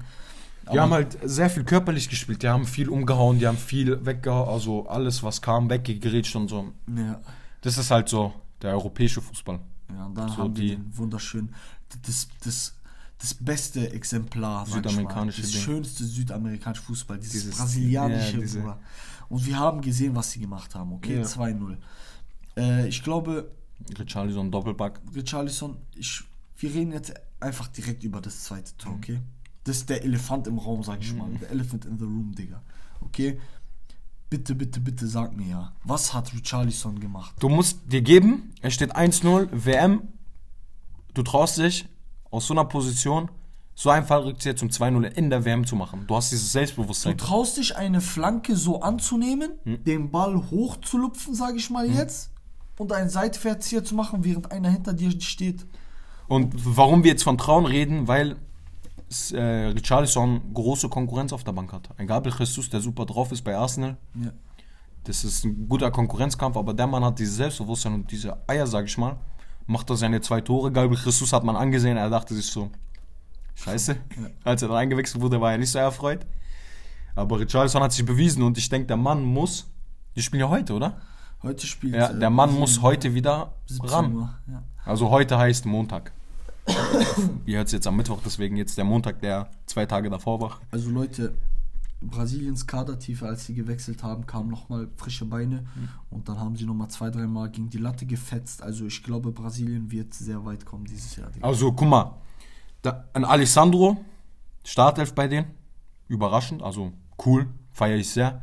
Die 0.71 0.79
haben 0.79 0.91
halt 0.91 1.17
sehr 1.23 1.49
viel 1.49 1.63
körperlich 1.65 2.09
gespielt, 2.09 2.41
die 2.41 2.47
haben 2.47 2.65
viel 2.65 2.89
umgehauen, 2.89 3.37
die 3.37 3.45
haben 3.47 3.57
viel 3.57 4.03
weggehauen, 4.05 4.47
also 4.49 4.87
alles, 4.87 5.21
was 5.21 5.41
kam, 5.41 5.69
weggegrätscht 5.69 6.35
und 6.35 6.47
so. 6.47 6.71
Ja. 6.95 7.19
Das 7.61 7.77
ist 7.77 7.91
halt 7.91 8.07
so 8.09 8.33
der 8.61 8.71
europäische 8.71 9.21
Fußball. 9.21 9.59
Ja, 9.93 10.05
und 10.05 10.15
dann 10.15 10.29
So 10.29 10.37
haben 10.37 10.53
die- 10.53 10.61
wir 10.69 10.75
den 10.77 10.97
wunderschönen, 10.97 11.53
das, 12.05 12.27
das, 12.43 12.73
das 13.19 13.33
beste 13.33 13.91
Exemplar, 13.91 14.65
Südamerikanische 14.65 15.41
das 15.41 15.51
Ding. 15.51 15.61
schönste 15.61 16.03
südamerikanische 16.05 16.83
Fußball, 16.83 17.17
dieses, 17.19 17.33
Dieses- 17.43 17.57
brasilianische, 17.57 18.33
ja, 18.37 18.41
diese-. 18.41 18.77
Und 19.29 19.45
wir 19.45 19.57
haben 19.57 19.81
gesehen, 19.81 20.15
was 20.15 20.31
sie 20.31 20.39
gemacht 20.39 20.73
haben, 20.75 20.93
okay? 20.93 21.17
Ja. 21.17 21.23
2-0. 21.23 21.77
Äh, 22.57 22.87
ich 22.87 23.03
glaube, 23.03 23.51
Richarlison 23.97 24.51
Doppelpack. 24.51 24.99
Richarlison, 25.15 25.77
ich, 25.95 26.23
wir 26.57 26.73
reden 26.73 26.91
jetzt 26.91 27.13
einfach 27.39 27.67
direkt 27.67 28.03
über 28.03 28.21
das 28.21 28.43
zweite 28.43 28.71
Mhm. 28.73 28.77
Tor, 28.77 28.93
okay? 28.95 29.19
Das 29.63 29.77
ist 29.77 29.89
der 29.89 30.03
Elefant 30.03 30.47
im 30.47 30.57
Raum, 30.57 30.83
sag 30.83 31.01
ich 31.01 31.13
mal. 31.15 31.29
Der 31.41 31.49
Elephant 31.51 31.85
in 31.85 31.97
the 31.97 32.03
room, 32.03 32.33
Digga. 32.35 32.61
Okay? 33.01 33.39
Bitte, 34.29 34.55
bitte, 34.55 34.79
bitte 34.79 35.07
sag 35.07 35.35
mir 35.37 35.47
ja, 35.47 35.73
was 35.83 36.13
hat 36.13 36.33
Richarlison 36.33 36.99
gemacht? 36.99 37.35
Du 37.39 37.49
musst 37.49 37.79
dir 37.85 38.01
geben, 38.01 38.51
es 38.61 38.73
steht 38.73 38.95
1-0, 38.95 39.47
WM, 39.51 40.07
du 41.13 41.21
traust 41.21 41.59
dich 41.59 41.85
aus 42.31 42.47
so 42.47 42.53
einer 42.55 42.65
Position, 42.65 43.29
so 43.75 43.91
einen 43.91 44.05
Fallrückzieher 44.07 44.55
zum 44.55 44.69
2-0 44.69 45.03
in 45.15 45.29
der 45.29 45.45
WM 45.45 45.65
zu 45.67 45.75
machen. 45.75 46.05
Du 46.07 46.15
hast 46.15 46.31
dieses 46.31 46.47
Du 46.47 46.51
Selbstbewusstsein. 46.53 47.17
traust 47.17 47.57
dich 47.57 47.75
eine 47.75 48.01
Flanke 48.01 48.55
so 48.55 48.81
anzunehmen, 48.81 49.51
Hm. 49.65 49.83
den 49.83 50.09
Ball 50.11 50.35
hochzulupfen, 50.49 51.35
sage 51.35 51.57
ich 51.57 51.69
mal 51.69 51.87
jetzt, 51.89 52.31
und 52.79 52.91
einen 52.91 53.09
Seitwärtszieher 53.09 53.83
zu 53.83 53.93
machen, 53.93 54.23
während 54.23 54.51
einer 54.51 54.69
hinter 54.69 54.93
dir 54.93 55.11
steht. 55.21 55.65
Und 56.27 56.53
warum 56.75 57.03
wir 57.03 57.11
jetzt 57.11 57.23
von 57.23 57.37
Trauen 57.37 57.65
reden, 57.65 58.07
weil 58.07 58.37
äh, 59.31 59.41
Richarlison 59.41 60.53
große 60.53 60.89
Konkurrenz 60.89 61.33
auf 61.33 61.43
der 61.43 61.51
Bank 61.51 61.71
hat. 61.71 61.89
Ein 61.97 62.07
Gabriel 62.07 62.35
Jesus, 62.37 62.69
der 62.69 62.81
super 62.81 63.05
drauf 63.05 63.31
ist 63.31 63.43
bei 63.43 63.55
Arsenal. 63.55 63.97
Ja. 64.15 64.31
Das 65.03 65.23
ist 65.23 65.43
ein 65.43 65.67
guter 65.67 65.91
Konkurrenzkampf, 65.91 66.55
aber 66.55 66.73
der 66.73 66.87
Mann 66.87 67.03
hat 67.03 67.19
dieses 67.19 67.35
Selbstbewusstsein 67.35 67.93
und 67.93 68.11
diese 68.11 68.37
Eier, 68.47 68.67
sag 68.67 68.85
ich 68.85 68.97
mal. 68.97 69.17
Macht 69.65 69.89
er 69.89 69.97
seine 69.97 70.21
zwei 70.21 70.41
Tore. 70.41 70.71
Gabriel 70.71 70.99
Jesus 71.03 71.31
hat 71.33 71.43
man 71.43 71.55
angesehen, 71.55 71.97
er 71.97 72.09
dachte 72.09 72.33
sich 72.33 72.45
so, 72.47 72.69
scheiße. 73.55 73.95
Als 74.43 74.61
er 74.61 74.69
da 74.69 74.75
eingewechselt 74.75 75.21
wurde, 75.21 75.39
war 75.39 75.51
er 75.51 75.57
nicht 75.57 75.71
so 75.71 75.79
erfreut. 75.79 76.25
Aber 77.15 77.39
Richarlison 77.39 77.83
hat 77.83 77.91
sich 77.91 78.05
bewiesen 78.05 78.43
und 78.43 78.57
ich 78.57 78.69
denke, 78.69 78.87
der 78.87 78.97
Mann 78.97 79.23
muss, 79.23 79.67
die 80.15 80.21
spielen 80.21 80.41
ja 80.41 80.49
heute, 80.49 80.73
oder? 80.73 81.01
Heute 81.43 81.67
spielt 81.67 81.95
Ja, 81.95 82.09
äh, 82.09 82.19
der 82.19 82.29
Mann 82.29 82.57
muss 82.57 82.81
heute 82.81 83.13
wieder 83.13 83.53
17 83.65 83.89
ran. 83.89 84.13
Uhr. 84.15 84.33
Ja. 84.47 84.63
Also 84.85 85.09
heute 85.09 85.37
heißt 85.37 85.65
Montag. 85.65 86.13
Ihr 87.45 87.57
hört 87.57 87.67
es 87.67 87.73
jetzt 87.73 87.87
am 87.87 87.97
Mittwoch, 87.97 88.19
deswegen 88.23 88.55
jetzt 88.55 88.77
der 88.77 88.85
Montag, 88.85 89.19
der 89.21 89.49
zwei 89.65 89.85
Tage 89.85 90.09
davor 90.09 90.39
war. 90.41 90.59
Also 90.71 90.89
Leute, 90.89 91.33
Brasiliens 92.01 92.67
Kadertiefe, 92.67 93.27
als 93.27 93.45
sie 93.45 93.53
gewechselt 93.53 94.03
haben, 94.03 94.25
kamen 94.25 94.49
nochmal 94.49 94.87
frische 94.97 95.25
Beine 95.25 95.57
Hm. 95.75 95.89
und 96.09 96.27
dann 96.29 96.39
haben 96.39 96.55
sie 96.55 96.65
nochmal 96.65 96.89
zwei, 96.89 97.09
dreimal 97.09 97.49
gegen 97.49 97.69
die 97.69 97.77
Latte 97.77 98.05
gefetzt. 98.05 98.61
Also 98.61 98.85
ich 98.85 99.03
glaube, 99.03 99.31
Brasilien 99.31 99.91
wird 99.91 100.13
sehr 100.13 100.43
weit 100.45 100.65
kommen 100.65 100.85
dieses 100.85 101.15
Jahr. 101.15 101.29
Also 101.41 101.71
guck 101.71 101.87
mal, 101.87 102.15
da, 102.81 103.05
ein 103.13 103.25
Alessandro, 103.25 103.97
Startelf 104.65 105.13
bei 105.13 105.27
denen, 105.27 105.47
überraschend, 106.07 106.61
also 106.61 106.91
cool, 107.25 107.47
feiere 107.71 107.97
ich 107.97 108.09
sehr. 108.09 108.41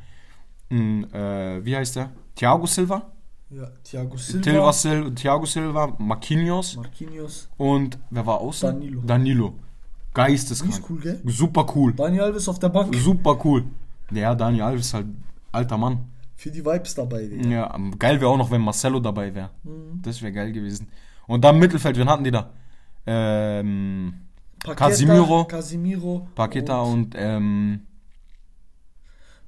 Ein, 0.70 1.12
äh, 1.12 1.64
wie 1.64 1.76
heißt 1.76 1.96
der? 1.96 2.10
Thiago 2.36 2.66
Silva, 2.66 3.10
Ja, 3.50 3.68
Thiago 3.82 4.16
Silva, 4.16 4.44
Silva 4.44 4.72
Sil 4.72 5.00
Thiago 5.14 5.44
Silva, 5.44 5.96
Marquinhos 5.98 6.76
Marquinhos, 6.76 7.48
und 7.56 7.98
wer 8.10 8.24
war 8.24 8.40
außen? 8.40 8.70
Danilo. 8.70 9.02
Danilo. 9.04 9.54
Geisteskrank. 10.14 10.72
Ist 10.72 10.88
cool, 10.88 11.00
gell? 11.00 11.20
Super 11.24 11.66
cool. 11.74 11.92
Daniel 11.94 12.22
Alves 12.22 12.48
auf 12.48 12.60
der 12.60 12.68
Bank. 12.68 12.94
Super 12.94 13.38
cool. 13.44 13.64
Ja, 14.12 14.34
Daniel 14.36 14.62
Alves 14.62 14.86
ist 14.86 14.94
halt 14.94 15.06
alter 15.50 15.78
Mann. 15.78 15.98
Für 16.36 16.50
die 16.50 16.64
Vibes 16.64 16.94
dabei, 16.94 17.26
Digga. 17.26 17.48
Ja, 17.48 17.76
geil 17.98 18.20
wäre 18.20 18.30
auch 18.30 18.36
noch, 18.36 18.50
wenn 18.50 18.60
Marcelo 18.60 19.00
dabei 19.00 19.34
wäre. 19.34 19.50
Mhm. 19.64 20.00
Das 20.02 20.22
wäre 20.22 20.32
geil 20.32 20.52
gewesen. 20.52 20.88
Und 21.26 21.42
dann 21.44 21.56
im 21.56 21.60
Mittelfeld, 21.60 21.96
wen 21.96 22.08
hatten 22.08 22.24
die 22.24 22.30
da? 22.30 22.50
Ähm, 23.06 24.14
Paqueta, 24.62 24.74
Casimiro. 24.74 25.44
Casimiro. 25.44 26.28
Paqueta 26.34 26.80
und, 26.82 27.14
ähm, 27.16 27.80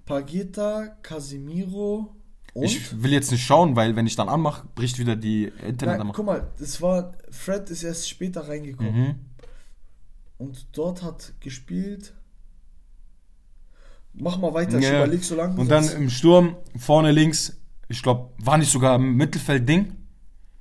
Paqueta, 0.05 0.97
Casimiro 1.03 2.15
und. 2.55 2.65
ich 2.65 3.03
will 3.03 3.13
jetzt 3.13 3.31
nicht 3.31 3.45
schauen, 3.45 3.77
weil 3.77 3.97
wenn 3.97 4.07
ich 4.07 4.17
dann 4.17 4.29
anmache, 4.29 4.67
bricht 4.75 4.99
wieder 4.99 5.17
die 5.17 5.53
Internet. 5.67 5.99
Nein, 5.99 6.13
guck 6.15 6.27
mal, 6.27 6.49
es 6.61 6.81
war. 6.83 7.13
Fred 7.31 7.71
ist 7.71 7.83
erst 7.83 8.09
später 8.09 8.47
reingekommen. 8.49 8.95
Mhm. 8.95 9.15
Und 10.39 10.67
dort 10.73 11.03
hat 11.03 11.33
gespielt. 11.41 12.13
Mach 14.15 14.37
mal 14.39 14.53
weiter, 14.53 14.79
ich 14.79 14.85
Ja. 14.85 14.99
überleg 15.05 15.25
so 15.25 15.35
lange. 15.37 15.59
Und 15.59 15.71
dann 15.71 15.89
im 15.93 16.11
Sturm, 16.11 16.57
vorne 16.77 17.13
links, 17.13 17.57
ich 17.89 18.03
glaube, 18.03 18.31
war 18.39 18.59
nicht 18.59 18.71
sogar 18.71 18.97
im 18.97 19.17
Mittelfeld 19.17 19.67
Ding? 19.69 19.97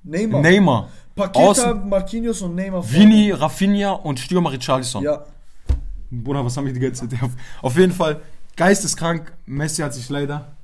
Neymar. 0.03 0.41
Neymar. 0.41 0.89
Paqueta, 1.15 1.71
Außen- 1.71 1.85
Marquinhos 1.85 2.41
und 2.41 2.55
Neymar. 2.55 2.81
vorne. 2.83 2.97
Vini, 2.97 3.31
Rafinha 3.31 3.91
und 3.91 4.19
Stürmer 4.19 4.51
Richarlison. 4.53 5.03
Ja, 5.03 5.25
Bruder, 6.09 6.43
was 6.45 6.55
haben 6.55 6.65
wir 6.65 6.73
die 6.73 6.79
ganze 6.79 7.07
Zeit? 7.09 7.19
Auf 7.61 7.77
jeden 7.77 7.91
Fall, 7.91 8.21
geisteskrank. 8.55 9.33
Messi 9.45 9.81
hat 9.81 9.93
sich 9.93 10.09
leider. 10.09 10.55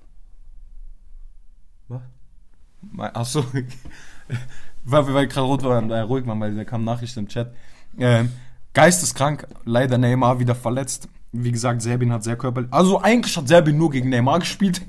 Achso. 2.98 3.46
weil 4.84 5.14
weil 5.14 5.26
ich 5.26 5.34
gerade 5.34 5.48
rot 5.48 5.64
war, 5.64 5.82
äh, 5.90 6.00
ruhig 6.00 6.26
waren, 6.26 6.40
weil 6.40 6.56
da 6.56 6.64
kam 6.64 6.84
Nachricht 6.84 7.16
im 7.18 7.28
Chat. 7.28 7.54
Ähm, 7.98 8.32
geisteskrank, 8.74 9.48
leider 9.66 9.98
Neymar 9.98 10.40
wieder 10.40 10.56
verletzt. 10.56 11.10
Wie 11.32 11.52
gesagt, 11.52 11.82
Serbien 11.82 12.12
hat 12.14 12.24
sehr 12.24 12.38
körperlich. 12.38 12.72
Also 12.72 13.02
eigentlich 13.02 13.36
hat 13.36 13.48
Serbien 13.48 13.78
nur 13.78 13.90
gegen 13.90 14.10
Neymar 14.10 14.40
gespielt 14.40 14.82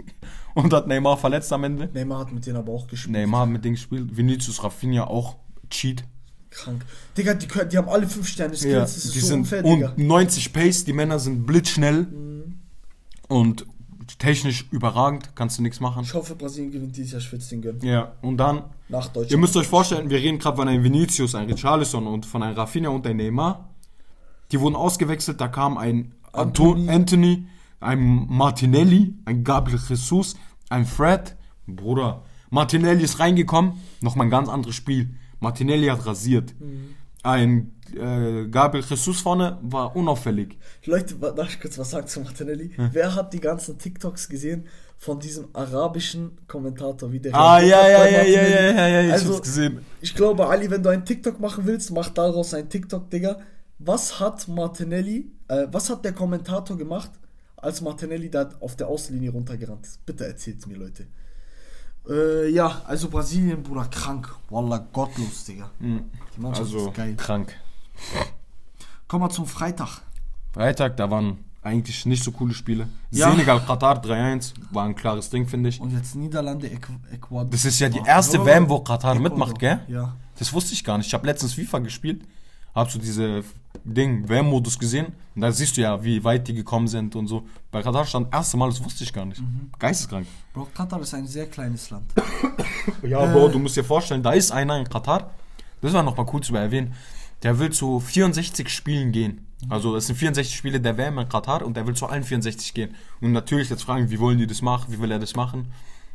und 0.55 0.73
hat 0.73 0.87
Neymar 0.87 1.17
verletzt 1.17 1.53
am 1.53 1.65
Ende. 1.65 1.89
Neymar 1.93 2.21
hat 2.21 2.33
mit 2.33 2.47
denen 2.47 2.57
aber 2.57 2.73
auch 2.73 2.87
gespielt. 2.87 3.13
Neymar 3.13 3.43
hat 3.43 3.49
mit 3.49 3.65
denen 3.65 3.75
gespielt. 3.75 4.17
Vinicius 4.17 4.63
Rafinha 4.63 5.05
auch 5.05 5.37
Cheat. 5.71 6.05
Krank. 6.51 6.85
Digga, 7.17 7.35
die, 7.35 7.47
können, 7.47 7.69
die 7.69 7.77
haben 7.77 7.89
alle 7.89 8.07
5 8.07 8.27
Sterne 8.27 8.57
Skills. 8.57 8.73
Ja, 8.73 8.81
das 8.81 8.97
ist 8.97 9.15
die 9.15 9.21
so 9.21 9.27
sind 9.27 9.41
unfair, 9.41 9.63
Digga. 9.63 9.91
und 9.91 9.99
90 9.99 10.53
Pace, 10.53 10.85
die 10.85 10.93
Männer 10.93 11.19
sind 11.19 11.47
blitzschnell 11.47 12.07
und 13.29 13.67
technisch 14.19 14.67
überragend, 14.71 15.31
kannst 15.35 15.59
du 15.59 15.63
nichts 15.63 15.81
machen. 15.81 16.03
Ich 16.05 16.15
hoffe, 16.15 16.35
Brasilien 16.35 16.71
gewinnt 16.73 16.97
dieses 16.97 17.13
Jahr 17.13 17.21
Schwitzding 17.21 17.61
gönnen. 17.63 17.81
Ja, 17.83 18.13
und 18.23 18.39
dann, 18.39 18.63
Nach 18.89 19.07
Deutschland. 19.07 19.31
ihr 19.31 19.39
müsst 19.39 19.57
euch 19.57 19.67
vorstellen, 19.67 20.09
wir 20.11 20.19
reden 20.19 20.39
gerade 20.39 20.57
von 20.57 20.69
einem 20.69 20.83
Vinicius, 20.85 21.35
einem 21.35 21.51
Richarlison 21.51 22.07
und 22.07 22.25
von 22.27 22.43
einem 22.43 22.57
Rafinha 22.57 22.89
und 22.91 23.07
einem 23.07 23.19
Neymar. 23.19 23.69
Die 24.53 24.61
wurden 24.61 24.77
ausgewechselt, 24.77 25.41
da 25.41 25.49
kam 25.49 25.77
ein 25.77 26.15
Anthony, 26.33 26.89
Anthony. 26.91 27.47
Ein 27.81 28.27
Martinelli, 28.29 29.15
ein 29.25 29.45
Gabriel 29.45 29.79
Jesus, 29.89 30.35
ein 30.69 30.85
Fred. 30.85 31.37
Bruder, 31.67 32.23
Martinelli 32.51 33.05
ist 33.05 33.21
reingekommen, 33.21 33.73
nochmal 34.01 34.27
ein 34.27 34.31
ganz 34.31 34.49
anderes 34.49 34.75
Spiel. 34.75 35.15
Martinelli 35.39 35.87
hat 35.89 36.05
rasiert. 36.07 36.55
Ein 37.23 37.73
äh, 37.97 38.47
Gabriel 38.49 38.85
Jesus 38.85 39.21
vorne 39.21 39.59
war 39.63 39.95
unauffällig. 39.97 40.59
Leute, 40.85 41.15
darf 41.17 41.49
ich 41.51 41.61
kurz 41.61 41.79
was 41.79 41.91
sagen 41.91 42.07
zu 42.07 42.21
Martinelli? 42.21 42.71
Wer 42.93 43.15
hat 43.15 43.33
die 43.33 43.41
ganzen 43.41 43.79
TikToks 43.79 44.29
gesehen 44.29 44.67
von 44.97 45.21
diesem 45.21 45.47
arabischen 45.53 46.39
Kommentator, 46.49 47.13
wie 47.13 47.21
der 47.21 47.35
Ah, 47.35 47.61
ja, 47.61 47.89
ja, 47.89 48.07
ja, 48.07 48.23
ja, 48.23 48.43
ja, 48.43 48.71
ja, 48.73 48.89
ja, 48.89 49.03
ich 49.07 49.13
Also, 49.13 49.35
hab's 49.35 49.43
gesehen. 49.43 49.81
Ich 50.01 50.15
glaube, 50.15 50.47
Ali, 50.49 50.69
wenn 50.71 50.83
du 50.83 50.89
einen 50.91 51.05
TikTok 51.05 51.39
machen 51.41 51.67
willst, 51.67 51.91
mach 51.93 52.09
daraus 52.11 52.53
einen 52.55 52.69
TikTok, 52.69 53.09
Digga. 53.11 53.39
Was 53.79 54.19
hat 54.19 54.49
Martinelli, 54.49 55.31
äh, 55.47 55.67
was 55.71 55.89
hat 55.89 56.05
der 56.05 56.13
Kommentator 56.13 56.77
gemacht, 56.77 57.11
als 57.57 57.81
Martinelli 57.81 58.29
da 58.29 58.49
auf 58.59 58.75
der 58.75 58.89
Außenlinie 58.89 59.31
runtergerannt 59.31 59.87
ist? 59.87 60.05
Bitte 60.05 60.27
erzählt's 60.27 60.67
mir, 60.67 60.77
Leute. 60.77 61.07
Äh, 62.09 62.49
ja, 62.51 62.83
also 62.87 63.09
Brasilien, 63.09 63.63
Bruder, 63.63 63.85
krank. 63.91 64.35
Wallah, 64.51 64.79
gottlos, 64.93 65.45
Digga. 65.45 65.71
Die 65.81 66.41
Mannschaft 66.41 66.73
Also, 66.73 66.89
ist 66.89 66.95
geil. 66.97 67.15
krank. 67.17 67.55
Kommen 69.07 69.25
wir 69.25 69.31
zum 69.31 69.47
Freitag. 69.47 70.03
Freitag, 70.53 70.97
da 70.97 71.11
waren 71.11 71.39
eigentlich 71.63 72.07
nicht 72.07 72.23
so 72.23 72.33
coole 72.33 72.55
Spiele. 72.55 72.89
Ja. 73.11 73.31
Senegal, 73.31 73.61
Katar 73.61 74.03
3-1, 74.03 74.55
war 74.71 74.85
ein 74.85 74.95
klares 74.95 75.31
Ding, 75.31 75.47
finde 75.47 75.69
ich. 75.71 75.81
Und 75.81 75.93
jetzt 75.93 76.15
Niederlande, 76.15 76.71
Ecuador. 76.71 77.47
Das 77.51 77.65
ist 77.65 77.79
ja 77.79 77.89
die 77.89 78.01
erste 78.05 78.45
WM, 78.45 78.69
wo 78.69 78.81
Katar 78.81 79.15
Ecuador. 79.15 79.31
mitmacht, 79.31 79.59
gell? 79.59 79.81
Ja. 79.89 80.15
Das 80.39 80.53
wusste 80.53 80.73
ich 80.75 80.85
gar 80.85 80.99
nicht. 80.99 81.09
Ich 81.09 81.15
habe 81.15 81.27
letztens 81.27 81.55
FIFA 81.55 81.81
gespielt, 81.81 82.23
hab 82.75 82.91
so 82.91 82.99
diese 82.99 83.43
Ding, 83.85 84.29
WM-Modus 84.29 84.79
gesehen. 84.79 85.07
Und 85.35 85.43
da 85.43 85.51
siehst 85.53 85.77
du 85.77 85.81
ja, 85.81 86.03
wie 86.03 86.23
weit 86.23 86.47
die 86.49 86.55
gekommen 86.55 86.89
sind 86.89 87.17
und 87.17 87.27
so. 87.27 87.43
Bei 87.71 87.83
Katar 87.83 88.05
stand 88.05 88.33
erste 88.33 88.57
Mal, 88.57 88.69
das 88.69 88.83
wusste 88.83 89.05
ich 89.05 89.13
gar 89.13 89.25
nicht. 89.25 89.41
Mhm. 89.41 89.71
Geisteskrank. 89.79 90.27
Bro, 90.53 90.69
Katar 90.75 91.01
ist 91.01 91.15
ein 91.15 91.27
sehr 91.27 91.47
kleines 91.47 91.91
Land. 91.91 92.13
Ja, 93.03 93.25
Bro, 93.27 93.49
du 93.49 93.59
musst 93.59 93.77
dir 93.77 93.85
vorstellen, 93.85 94.23
da 94.23 94.33
ist 94.33 94.51
einer 94.51 94.77
in 94.79 94.89
Katar, 94.89 95.31
das 95.81 95.93
war 95.93 96.03
nochmal 96.03 96.27
cool 96.33 96.41
zu 96.41 96.55
erwähnen, 96.57 96.95
der 97.43 97.59
will 97.59 97.71
zu 97.71 98.01
64 98.01 98.69
Spielen 98.69 99.13
gehen. 99.13 99.47
Also 99.69 99.97
es 99.97 100.07
sind 100.07 100.17
64 100.17 100.57
Spiele 100.57 100.81
der 100.81 100.97
WM 100.97 101.19
in 101.19 101.29
Katar 101.29 101.65
und 101.65 101.77
der 101.77 101.87
will 101.87 101.95
zu 101.95 102.07
allen 102.07 102.23
64 102.23 102.75
gehen. 102.75 102.95
Und 103.21 103.33
natürlich 103.33 103.71
jetzt 103.71 103.83
fragen, 103.83 104.11
wie 104.11 104.21
wollen 104.21 104.39
die 104.39 104.47
das 104.47 104.63
machen, 104.63 104.93
wie 104.93 105.01
will 105.01 105.11
er 105.11 105.19
das 105.19 105.35
machen? 105.35 105.73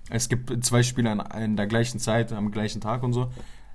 Es 0.10 0.30
gibt 0.30 0.66
zwei 0.66 0.84
Spiele 0.84 1.12
in, 1.12 1.20
in 1.42 1.58
der 1.58 1.68
gleichen 1.68 2.00
Zeit, 2.00 2.32
am 2.32 2.52
gleichen 2.52 2.82
Tag 2.82 3.04
und 3.04 3.14
so. 3.14 3.32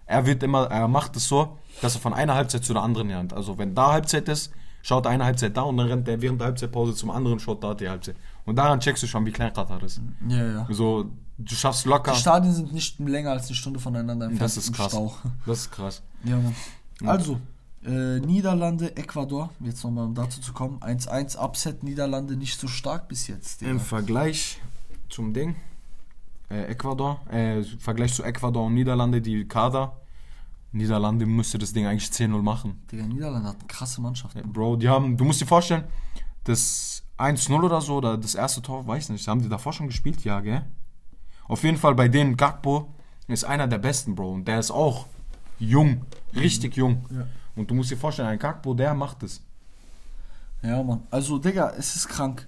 Er 0.06 0.24
wird 0.24 0.42
immer, 0.42 0.66
er 0.70 0.88
macht 0.88 1.16
es 1.16 1.28
so, 1.28 1.58
dass 1.82 1.94
er 1.94 2.00
von 2.00 2.14
einer 2.14 2.34
Halbzeit 2.34 2.64
zu 2.64 2.72
der 2.72 2.82
anderen 2.82 3.08
lernt. 3.08 3.34
Also 3.34 3.58
wenn 3.58 3.74
da 3.74 3.92
Halbzeit 3.92 4.28
ist, 4.28 4.52
schaut 4.82 5.04
er 5.04 5.10
eine 5.10 5.24
Halbzeit 5.24 5.56
da 5.56 5.62
und 5.62 5.76
dann 5.76 5.88
rennt 5.88 6.08
er 6.08 6.22
während 6.22 6.40
der 6.40 6.46
Halbzeitpause 6.46 6.94
zum 6.94 7.10
anderen, 7.10 7.38
schaut 7.38 7.62
da 7.62 7.74
die 7.74 7.88
Halbzeit. 7.88 8.16
Und 8.46 8.56
daran 8.56 8.80
checkst 8.80 9.02
du 9.02 9.06
schon, 9.06 9.26
wie 9.26 9.32
klein 9.32 9.52
Katar 9.52 9.82
ist. 9.82 10.00
Ja, 10.26 10.46
ja. 10.52 10.66
So, 10.70 11.10
du 11.36 11.54
schaffst 11.54 11.84
locker. 11.84 12.12
Die 12.12 12.18
Stadien 12.18 12.54
sind 12.54 12.72
nicht 12.72 12.98
länger 13.00 13.32
als 13.32 13.46
eine 13.46 13.56
Stunde 13.56 13.80
voneinander 13.80 14.26
entfernt. 14.26 14.40
Das 14.40 14.56
ist 14.56 14.72
krass. 14.72 14.92
Stau. 14.92 15.14
Das 15.44 15.58
ist 15.58 15.70
krass. 15.70 16.02
Ja, 16.24 16.36
Mann. 16.36 16.54
Also, 17.04 17.40
äh, 17.84 18.18
Niederlande, 18.20 18.96
Ecuador, 18.96 19.50
jetzt 19.60 19.84
nochmal 19.84 20.06
um 20.06 20.14
dazu 20.14 20.40
zu 20.40 20.52
kommen. 20.52 20.78
1-1 20.80 21.36
Upset, 21.38 21.82
Niederlande 21.82 22.36
nicht 22.36 22.58
so 22.58 22.66
stark 22.66 23.08
bis 23.08 23.28
jetzt. 23.28 23.60
Digga. 23.60 23.70
Im 23.70 23.80
Vergleich 23.80 24.60
zum 25.08 25.32
Ding, 25.32 25.56
äh, 26.50 26.64
Ecuador, 26.64 27.20
äh, 27.30 27.58
im 27.58 27.78
Vergleich 27.78 28.14
zu 28.14 28.22
Ecuador 28.22 28.66
und 28.66 28.74
Niederlande, 28.74 29.20
die 29.20 29.46
Kader, 29.46 29.96
Niederlande 30.72 31.24
müsste 31.24 31.58
das 31.58 31.72
Ding 31.72 31.86
eigentlich 31.86 32.10
10-0 32.10 32.42
machen. 32.42 32.82
Digga, 32.90 33.04
Niederlande 33.04 33.48
hat 33.48 33.58
eine 33.58 33.68
krasse 33.68 34.00
Mannschaft. 34.00 34.36
Ja, 34.36 34.42
Bro, 34.44 34.76
die 34.76 34.88
haben, 34.88 35.16
du 35.16 35.24
musst 35.24 35.40
dir 35.40 35.46
vorstellen, 35.46 35.84
das 36.44 37.04
1-0 37.16 37.62
oder 37.62 37.80
so, 37.80 37.96
oder 37.96 38.18
das 38.18 38.34
erste 38.34 38.60
Tor, 38.60 38.86
weiß 38.86 39.08
nicht, 39.10 39.26
haben 39.28 39.40
die 39.40 39.48
davor 39.48 39.72
schon 39.72 39.86
gespielt? 39.86 40.24
Ja, 40.24 40.40
gell? 40.40 40.64
Auf 41.46 41.62
jeden 41.64 41.78
Fall 41.78 41.94
bei 41.94 42.08
denen, 42.08 42.36
Gakpo 42.36 42.92
ist 43.28 43.44
einer 43.44 43.66
der 43.66 43.78
besten, 43.78 44.14
Bro, 44.14 44.32
und 44.32 44.48
der 44.48 44.58
ist 44.58 44.70
auch 44.70 45.06
jung, 45.58 46.04
richtig 46.34 46.76
jung. 46.76 47.04
Ja. 47.10 47.26
Und 47.56 47.70
du 47.70 47.74
musst 47.74 47.90
dir 47.90 47.96
vorstellen, 47.96 48.28
ein 48.28 48.38
Gakpo, 48.38 48.74
der 48.74 48.94
macht 48.94 49.22
es. 49.22 49.42
Ja, 50.62 50.82
Mann. 50.82 51.02
Also, 51.10 51.38
Digga, 51.38 51.72
es 51.76 51.96
ist 51.96 52.08
krank. 52.08 52.46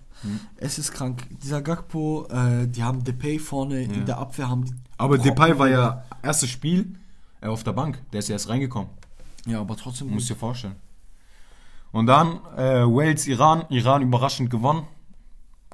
Es 0.57 0.79
ist 0.79 0.93
krank. 0.93 1.27
Dieser 1.43 1.63
Gakpo, 1.63 2.27
äh, 2.31 2.67
die 2.67 2.83
haben 2.83 3.03
Depay 3.03 3.39
vorne 3.39 3.83
in 3.83 4.05
der 4.05 4.19
Abwehr, 4.19 4.49
haben 4.49 4.65
die. 4.65 4.75
Aber 4.99 5.17
Brocken, 5.17 5.35
Depay 5.35 5.59
war 5.59 5.69
ja 5.69 6.05
erstes 6.23 6.51
Spiel 6.51 6.95
äh, 7.41 7.47
auf 7.47 7.65
der 7.65 7.73
Bank, 7.73 8.03
der 8.13 8.19
ist 8.19 8.29
ja 8.29 8.35
erst 8.35 8.49
reingekommen. 8.49 8.91
Ja, 9.47 9.61
aber 9.61 9.77
trotzdem 9.77 10.11
Musst 10.11 10.29
gut. 10.29 10.37
dir 10.37 10.41
vorstellen. 10.41 10.77
Und 11.93 12.07
dann 12.07 12.41
äh, 12.57 12.85
Wales, 12.85 13.27
Iran. 13.27 13.65
Iran 13.71 14.03
überraschend 14.03 14.51
gewonnen. 14.51 14.87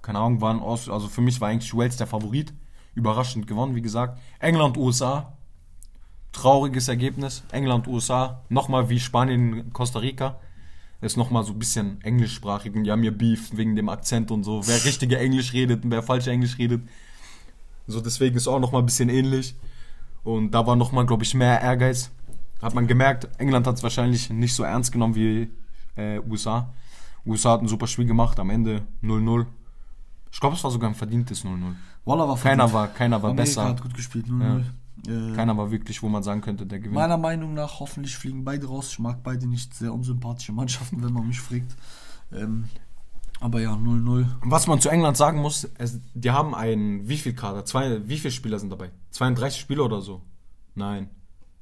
Keine 0.01 0.21
Ahnung, 0.21 0.41
waren 0.41 0.61
aus, 0.61 0.89
also 0.89 1.09
für 1.09 1.21
mich 1.21 1.41
war 1.41 1.49
eigentlich 1.49 1.75
Wales 1.75 1.97
der 1.97 2.07
Favorit. 2.07 2.55
Überraschend 2.95 3.47
gewonnen, 3.47 3.75
wie 3.75 3.83
gesagt. 3.83 4.19
England, 4.39 4.77
USA. 4.77 5.36
Trauriges 6.37 6.89
Ergebnis. 6.89 7.43
England, 7.51 7.89
USA. 7.89 8.43
Nochmal 8.51 8.91
wie 8.91 9.01
Spanien, 9.01 9.73
Costa 9.73 10.01
Rica. 10.01 10.39
Ist 11.01 11.17
nochmal 11.17 11.45
so 11.45 11.53
ein 11.53 11.59
bisschen 11.59 12.01
englischsprachig. 12.03 12.75
Und 12.75 12.85
die 12.85 12.91
haben 12.91 13.03
ja 13.03 13.11
Beef 13.11 13.57
wegen 13.57 13.75
dem 13.75 13.89
Akzent 13.89 14.31
und 14.31 14.45
so. 14.45 14.61
Wer 14.67 14.85
richtige 14.85 15.19
Englisch 15.19 15.55
redet 15.55 15.85
und 15.85 15.91
wer 15.91 16.03
falsche 16.03 16.31
Englisch 16.31 16.59
redet. 16.59 16.83
So, 17.87 18.01
deswegen 18.01 18.37
ist 18.37 18.49
auch 18.49 18.61
nochmal 18.61 18.83
ein 18.83 18.87
bisschen 18.87 19.09
ähnlich. 19.09 19.55
Und 20.25 20.51
da 20.51 20.67
war 20.67 20.77
nochmal, 20.77 21.07
glaube 21.07 21.23
ich, 21.25 21.35
mehr 21.35 21.61
Ehrgeiz. 21.61 22.11
Hat 22.61 22.75
man 22.75 22.87
gemerkt, 22.87 23.29
England 23.39 23.67
hat 23.67 23.77
es 23.77 23.83
wahrscheinlich 23.83 24.29
nicht 24.29 24.55
so 24.55 24.63
ernst 24.63 24.93
genommen 24.93 25.15
wie 25.15 25.49
äh, 25.95 26.21
USA. 26.29 26.73
USA 27.25 27.53
hat 27.53 27.63
ein 27.63 27.69
super 27.69 27.87
Spiel 27.87 28.07
gemacht, 28.07 28.39
am 28.39 28.51
Ende 28.51 28.83
0-0. 29.03 29.47
Ich 30.33 30.41
glaube, 30.41 30.57
es 30.57 30.65
war 30.65 30.71
sogar 30.71 30.91
ein 30.91 30.95
verdientes 30.95 31.45
0-0. 31.45 31.75
Wallah 32.05 32.29
war 32.29 32.37
Keiner 32.37 32.69
verdient. 32.69 32.73
war, 32.75 32.89
keiner 32.89 33.23
war 33.23 33.31
Amerika 33.31 33.43
besser. 33.43 33.65
hat 33.69 33.83
gut 33.83 33.95
gespielt, 33.95 34.27
0-0. 34.27 34.65
Äh, 35.07 35.35
Keiner 35.35 35.57
war 35.57 35.71
wirklich, 35.71 36.03
wo 36.03 36.09
man 36.09 36.23
sagen 36.23 36.41
könnte, 36.41 36.67
der 36.67 36.79
gewinnt. 36.79 36.95
Meiner 36.95 37.19
Meinung 37.19 37.55
nach, 37.55 37.81
hoffentlich 37.81 38.17
fliegen 38.17 38.45
beide 38.45 38.67
raus. 38.67 38.89
Ich 38.93 38.99
mag 38.99 39.23
beide 39.23 39.47
nicht 39.47 39.75
sehr 39.75 39.93
unsympathische 39.93 40.53
Mannschaften, 40.53 41.03
wenn 41.05 41.13
man 41.13 41.27
mich 41.27 41.41
fragt. 41.41 41.77
Ähm, 42.33 42.69
aber 43.41 43.61
ja, 43.61 43.75
0-0. 43.75 44.27
Was 44.43 44.67
man 44.67 44.81
zu 44.81 44.89
England 44.89 45.17
sagen 45.17 45.41
muss, 45.41 45.69
es, 45.77 46.01
die 46.15 46.31
haben 46.31 46.55
einen, 46.55 47.07
wie 47.09 47.19
viel 47.19 47.35
Kader? 47.35 47.65
Zwei, 47.65 48.09
wie 48.09 48.19
viele 48.19 48.33
Spieler 48.33 48.59
sind 48.59 48.71
dabei? 48.71 48.91
32 49.11 49.61
Spieler 49.61 49.85
oder 49.85 50.01
so? 50.01 50.23
Nein. 50.75 51.11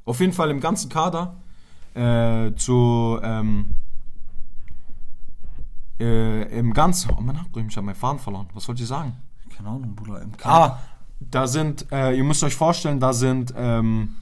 Auf 0.05 0.21
jeden 0.21 0.33
Fall 0.33 0.51
im 0.51 0.61
ganzen 0.61 0.89
Kader 0.89 1.37
äh, 1.95 2.55
zu, 2.55 3.19
ähm, 3.23 3.75
äh, 5.99 6.59
im 6.59 6.73
ganzen, 6.73 7.11
oh 7.11 7.21
mein 7.21 7.39
Gott, 7.53 7.65
ich 7.69 7.77
habe 7.77 7.87
meinen 7.87 7.95
Faden 7.97 8.19
verloren. 8.21 8.49
Was 8.55 8.69
wollte 8.69 8.83
ich 8.83 8.89
sagen? 8.89 9.15
Keine 9.57 9.69
Ahnung, 9.69 9.95
Bruder. 9.95 10.23
Im 10.23 10.33
Ah, 10.43 10.79
da 11.21 11.47
sind, 11.47 11.87
äh, 11.93 12.17
ihr 12.17 12.25
müsst 12.25 12.43
euch 12.45 12.55
vorstellen, 12.55 13.01
da 13.01 13.13
sind 13.13 13.53
ähm, 13.57 14.17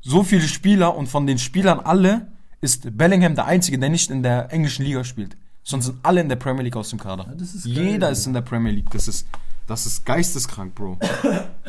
so 0.00 0.22
viele 0.22 0.46
Spieler 0.48 0.96
und 0.96 1.08
von 1.08 1.26
den 1.26 1.38
Spielern 1.38 1.80
alle 1.80 2.28
ist 2.60 2.96
Bellingham 2.96 3.34
der 3.34 3.46
Einzige, 3.46 3.78
der 3.78 3.88
nicht 3.88 4.10
in 4.10 4.22
der 4.22 4.52
englischen 4.52 4.84
Liga 4.84 5.04
spielt. 5.04 5.36
Sonst 5.62 5.86
sind 5.86 5.98
alle 6.02 6.20
in 6.20 6.28
der 6.28 6.36
Premier 6.36 6.62
League 6.62 6.76
aus 6.76 6.90
dem 6.90 6.98
Kader. 6.98 7.26
Ja, 7.26 7.32
ist 7.34 7.64
geil, 7.64 7.72
Jeder 7.72 8.06
Alter. 8.06 8.10
ist 8.10 8.26
in 8.26 8.32
der 8.32 8.40
Premier 8.40 8.72
League. 8.72 8.90
Das 8.90 9.08
ist, 9.08 9.26
das 9.66 9.86
ist 9.86 10.04
geisteskrank, 10.04 10.74
Bro. 10.74 10.98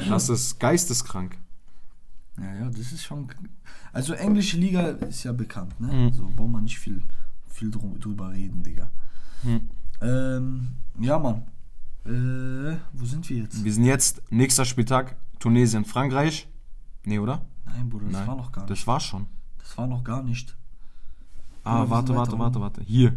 Das 0.09 0.29
ist 0.29 0.59
geisteskrank. 0.59 1.37
Ja, 2.37 2.55
ja, 2.55 2.69
das 2.69 2.91
ist 2.91 3.03
schon. 3.03 3.27
Also, 3.93 4.13
englische 4.13 4.57
Liga 4.57 4.81
ist 4.87 5.23
ja 5.23 5.33
bekannt, 5.33 5.79
ne? 5.79 5.87
Mhm. 5.87 6.13
So 6.13 6.29
braucht 6.35 6.49
man 6.49 6.63
nicht 6.63 6.79
viel, 6.79 7.03
viel 7.47 7.69
drüber 7.69 8.31
reden, 8.31 8.63
Digga. 8.63 8.89
Mhm. 9.43 9.69
Ähm, 10.01 10.67
ja, 10.99 11.19
Mann. 11.19 11.43
Äh, 12.05 12.77
wo 12.93 13.05
sind 13.05 13.29
wir 13.29 13.37
jetzt? 13.37 13.63
Wir 13.63 13.73
sind 13.73 13.85
jetzt, 13.85 14.21
nächster 14.31 14.65
Spieltag, 14.65 15.17
Tunesien, 15.39 15.85
Frankreich. 15.85 16.47
Nee, 17.05 17.19
oder? 17.19 17.45
Nein, 17.65 17.89
Bruder, 17.89 18.05
das 18.05 18.13
Nein. 18.13 18.27
war 18.27 18.35
noch 18.35 18.51
gar 18.51 18.61
nicht. 18.61 18.71
Das 18.71 18.87
war 18.87 18.99
schon. 18.99 19.27
Das 19.59 19.77
war 19.77 19.87
noch 19.87 20.03
gar 20.03 20.23
nicht. 20.23 20.55
Ah, 21.63 21.85
warte, 21.87 22.15
warte, 22.15 22.37
warte, 22.39 22.59
warte. 22.59 22.81
Hier. 22.81 23.13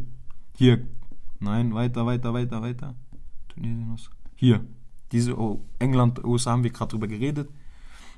Hier. 0.56 0.86
Nein, 1.40 1.74
weiter, 1.74 2.04
weiter, 2.04 2.34
weiter, 2.34 2.62
weiter. 2.62 2.94
Tunesien, 3.48 3.90
was? 3.92 4.10
Hier. 4.34 4.64
Diese 5.12 5.38
oh, 5.38 5.64
England, 5.78 6.22
USA 6.24 6.52
haben 6.52 6.64
wir 6.64 6.70
gerade 6.70 6.90
drüber 6.90 7.06
geredet. 7.06 7.48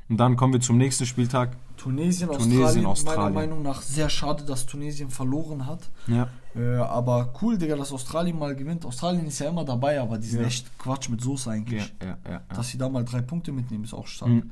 Und 0.09 0.19
dann 0.19 0.37
kommen 0.37 0.53
wir 0.53 0.61
zum 0.61 0.77
nächsten 0.79 1.05
Spieltag. 1.07 1.57
Tunesien, 1.77 2.29
Tunesien, 2.31 2.61
Australien, 2.63 2.87
Australien. 2.87 3.35
meiner 3.35 3.35
Meinung 3.49 3.63
nach 3.63 3.83
sehr 3.83 4.09
schade, 4.09 4.45
dass 4.45 4.65
Tunesien 4.67 5.11
verloren 5.11 5.67
hat. 5.67 5.81
Ja. 6.07 6.29
Äh, 6.55 6.77
aber 6.77 7.33
cool, 7.43 7.59
Digga, 7.59 7.77
dass 7.77 7.93
Australien 7.93 8.39
mal 8.39 8.55
gewinnt. 8.57 8.85
Australien 8.87 9.27
ist 9.27 9.39
ja 9.41 9.49
immer 9.49 9.65
dabei, 9.65 10.01
aber 10.01 10.17
die 10.19 10.27
sind 10.29 10.41
Ja. 10.43 10.47
echt 10.47 10.79
Quatsch 10.79 11.09
mit 11.09 11.21
Soße 11.21 11.51
eigentlich. 11.51 11.93
ja, 12.01 12.07
ja. 12.09 12.19
ja. 12.31 12.41
Dass 12.55 12.69
sie 12.69 12.79
da 12.79 12.89
mal 12.89 13.05
drei 13.05 13.21
Punkte 13.21 13.53
mitnehmen, 13.53 13.85
ist 13.85 13.95
auch 13.95 14.07
stark. 14.07 14.31
Mhm. 14.31 14.51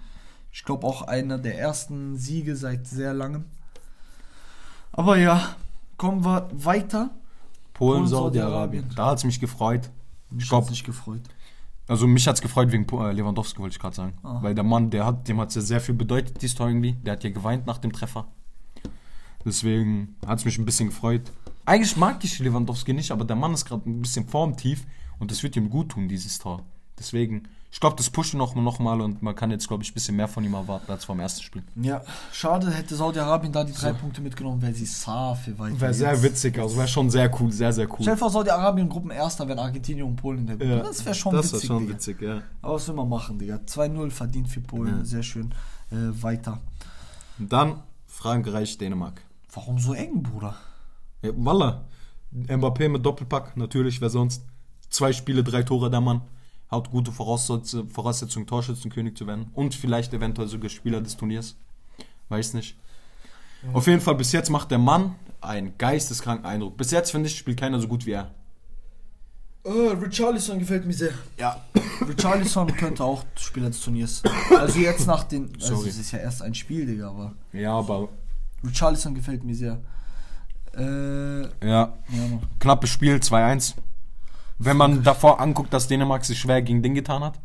Ich 0.53 0.65
glaube 0.65 0.87
auch 0.87 1.03
einer 1.03 1.39
der 1.39 1.59
ersten 1.59 2.17
Siege 2.17 2.57
seit 2.57 2.87
sehr 2.87 3.15
langem. 3.15 3.45
Aber 4.93 5.17
ja, 5.17 5.57
kommen 5.97 6.25
wir 6.25 6.49
weiter. 6.53 7.11
Polen, 7.73 7.99
Polen, 8.03 8.07
Saudi-Arabien. 8.07 8.91
Da 8.95 9.07
hat 9.07 9.19
es 9.19 9.25
mich 9.25 9.41
gefreut. 9.41 9.91
Mich 10.31 10.49
glaub- 10.49 10.63
hat's 10.63 10.71
nicht 10.71 10.85
gefreut. 10.85 11.23
Also 11.87 12.07
mich 12.07 12.27
hat's 12.27 12.41
gefreut 12.41 12.73
wegen 12.73 12.87
äh, 12.99 13.13
Lewandowski, 13.13 13.61
wollte 13.61 13.75
ich 13.75 13.81
gerade 13.81 13.95
sagen. 13.95 14.15
Ah. 14.23 14.39
Weil 14.43 14.55
der 14.55 14.65
Mann, 14.65 14.91
der 14.91 15.05
hat, 15.05 15.29
dem 15.29 15.39
hat's 15.39 15.55
ja 15.55 15.61
sehr 15.61 15.81
viel 15.81 15.95
bedeutet, 15.95 16.41
die 16.41 16.49
Story 16.49 16.71
irgendwie. 16.71 16.93
Der 16.93 17.15
hat 17.15 17.25
ja 17.25 17.31
geweint 17.31 17.67
nach 17.67 17.79
dem 17.79 17.93
Treffer. 17.93 18.27
Deswegen 19.45 20.17
hat's 20.27 20.45
mich 20.45 20.59
ein 20.59 20.65
bisschen 20.65 20.89
gefreut. 20.89 21.31
Eigentlich 21.67 21.97
mag 21.97 22.25
ich 22.25 22.39
Lewandowski 22.39 22.95
nicht, 22.95 23.11
aber 23.11 23.25
der 23.25 23.37
Mann 23.37 23.53
ist 23.53 23.67
gerade 23.67 23.89
ein 23.89 24.01
bisschen 24.01 24.27
formtief 24.27 24.87
und 25.19 25.31
das 25.31 25.43
wird 25.43 25.57
ihm 25.57 25.69
gut 25.69 25.91
tun, 25.91 26.09
dieses 26.09 26.39
Tor. 26.39 26.63
Deswegen, 26.99 27.49
ich 27.75 27.81
glaube, 27.81 27.97
das 27.97 28.09
pusht 28.09 28.35
noch, 28.35 28.55
noch 28.55 28.79
mal 28.79 29.01
und 29.01 29.21
man 29.21 29.35
kann 29.35 29.51
jetzt, 29.51 29.67
glaube 29.67 29.83
ich, 29.83 29.91
ein 29.91 29.95
bisschen 29.95 30.15
mehr 30.15 30.29
von 30.29 30.45
ihm 30.45 30.55
erwarten 30.55 30.93
als 30.93 31.05
vom 31.05 31.19
ersten 31.19 31.43
Spiel. 31.43 31.65
Ja, 31.75 32.03
schade, 32.31 32.71
hätte 32.71 32.95
Saudi-Arabien 32.95 33.53
da 33.53 33.65
die 33.65 33.73
drei 33.73 33.93
Punkte 33.93 34.21
mitgenommen, 34.21 34.63
wäre 34.63 34.73
sie 34.73 34.87
Safe 34.87 35.59
weiter. 35.59 35.81
Wäre 35.81 35.93
sehr 35.93 36.23
witzig, 36.23 36.57
also 36.57 36.77
wäre 36.77 36.87
schon 36.87 37.11
sehr 37.11 37.29
cool, 37.41 37.51
sehr, 37.51 37.73
sehr 37.73 37.91
cool. 37.91 37.97
Stell 38.03 38.15
dir 38.15 38.19
vor, 38.19 38.31
Saudi-Arabien 38.31 38.89
Gruppenerster, 38.89 39.49
wenn 39.49 39.59
Argentinien 39.59 40.07
und 40.07 40.15
Polen 40.15 40.39
in 40.39 40.47
der 40.47 40.57
Gruppe. 40.57 40.83
das 40.87 41.05
wäre 41.05 41.17
schon 41.17 41.35
das 41.35 41.53
witzig. 41.53 41.67
schon 41.67 41.79
Digga. 41.81 41.95
witzig, 41.95 42.23
ja. 42.23 42.43
Aber 42.63 42.75
was 42.75 42.87
will 42.87 42.95
man 42.95 43.09
machen, 43.09 43.41
Digga? 43.41 43.57
2-0 43.67 44.11
verdient 44.13 44.49
für 44.49 44.61
Polen, 44.61 44.99
Ja. 44.99 45.05
sehr 45.05 45.25
schön. 45.25 45.53
Äh, 45.91 45.97
weiter. 46.23 46.61
Und 47.41 47.53
dann 47.53 47.83
Frankreich, 48.07 48.79
Dänemark. 48.79 49.21
Warum 49.53 49.81
so 49.81 49.95
eng, 49.95 50.23
Bruder? 50.23 50.55
Ja, 51.23 51.33
Walla. 51.35 51.83
Mbappé 52.33 52.89
mit 52.89 53.05
Doppelpack, 53.05 53.57
natürlich, 53.57 54.01
wer 54.01 54.11
sonst. 54.11 54.45
Zwei 54.91 55.13
Spiele, 55.13 55.43
drei 55.43 55.65
Tore, 55.65 55.91
der 55.91 56.01
Mann. 56.01 56.21
Hat 56.71 56.91
gute 56.91 57.13
Voraussetzungen, 57.13 57.89
Voraussetzungen 57.89 58.47
Torschützenkönig 58.47 59.17
zu 59.17 59.27
werden. 59.27 59.51
Und 59.55 59.75
vielleicht 59.75 60.13
eventuell 60.13 60.49
sogar 60.49 60.71
Spieler 60.71 61.01
des 61.01 61.17
Turniers. 61.17 61.57
Weiß 62.29 62.55
nicht. 62.55 62.77
Auf 63.73 63.87
jeden 63.87 64.01
Fall, 64.01 64.15
bis 64.15 64.33
jetzt 64.33 64.51
macht 64.51 64.71
der 64.71 64.79
Mann 64.79 65.15
einen 65.41 65.77
geisteskranken 65.79 66.47
Eindruck. 66.47 66.77
Bis 66.77 66.91
jetzt, 66.91 67.11
finde 67.11 67.29
ich, 67.29 67.37
spielt 67.37 67.59
keiner 67.59 67.79
so 67.81 67.89
gut 67.89 68.07
wie 68.07 68.13
er. 68.13 68.31
Äh, 69.65 69.71
Richarlison 69.71 70.59
gefällt 70.59 70.85
mir 70.85 70.93
sehr. 70.93 71.13
Ja. 71.39 71.65
Richarlison 72.07 72.67
könnte 72.77 73.03
auch 73.03 73.25
Spieler 73.37 73.69
des 73.69 73.81
Turniers. 73.81 74.23
Also 74.59 74.79
jetzt 74.79 75.07
nach 75.07 75.25
den. 75.25 75.55
Also 75.55 75.77
Sorry. 75.77 75.89
es 75.89 75.99
ist 75.99 76.13
ja 76.13 76.19
erst 76.19 76.43
ein 76.43 76.55
Spiel, 76.55 76.85
Digga, 76.85 77.09
aber. 77.09 77.33
Ja, 77.53 77.73
aber. 77.73 78.09
Richarlison 78.63 79.15
gefällt 79.15 79.43
mir 79.43 79.55
sehr. 79.55 79.81
Äh, 80.77 81.43
ja, 81.67 81.95
Ja, 82.11 82.41
knappes 82.59 82.91
Spiel, 82.91 83.17
2-1. 83.17 83.75
Wenn 84.59 84.77
man 84.77 85.03
davor 85.03 85.41
anguckt, 85.41 85.73
dass 85.73 85.89
Dänemark 85.89 86.25
sich 86.25 86.39
schwer 86.39 86.63
gegen 86.63 86.83
Ding 86.83 86.95
getan 86.95 87.23
hat. 87.23 87.41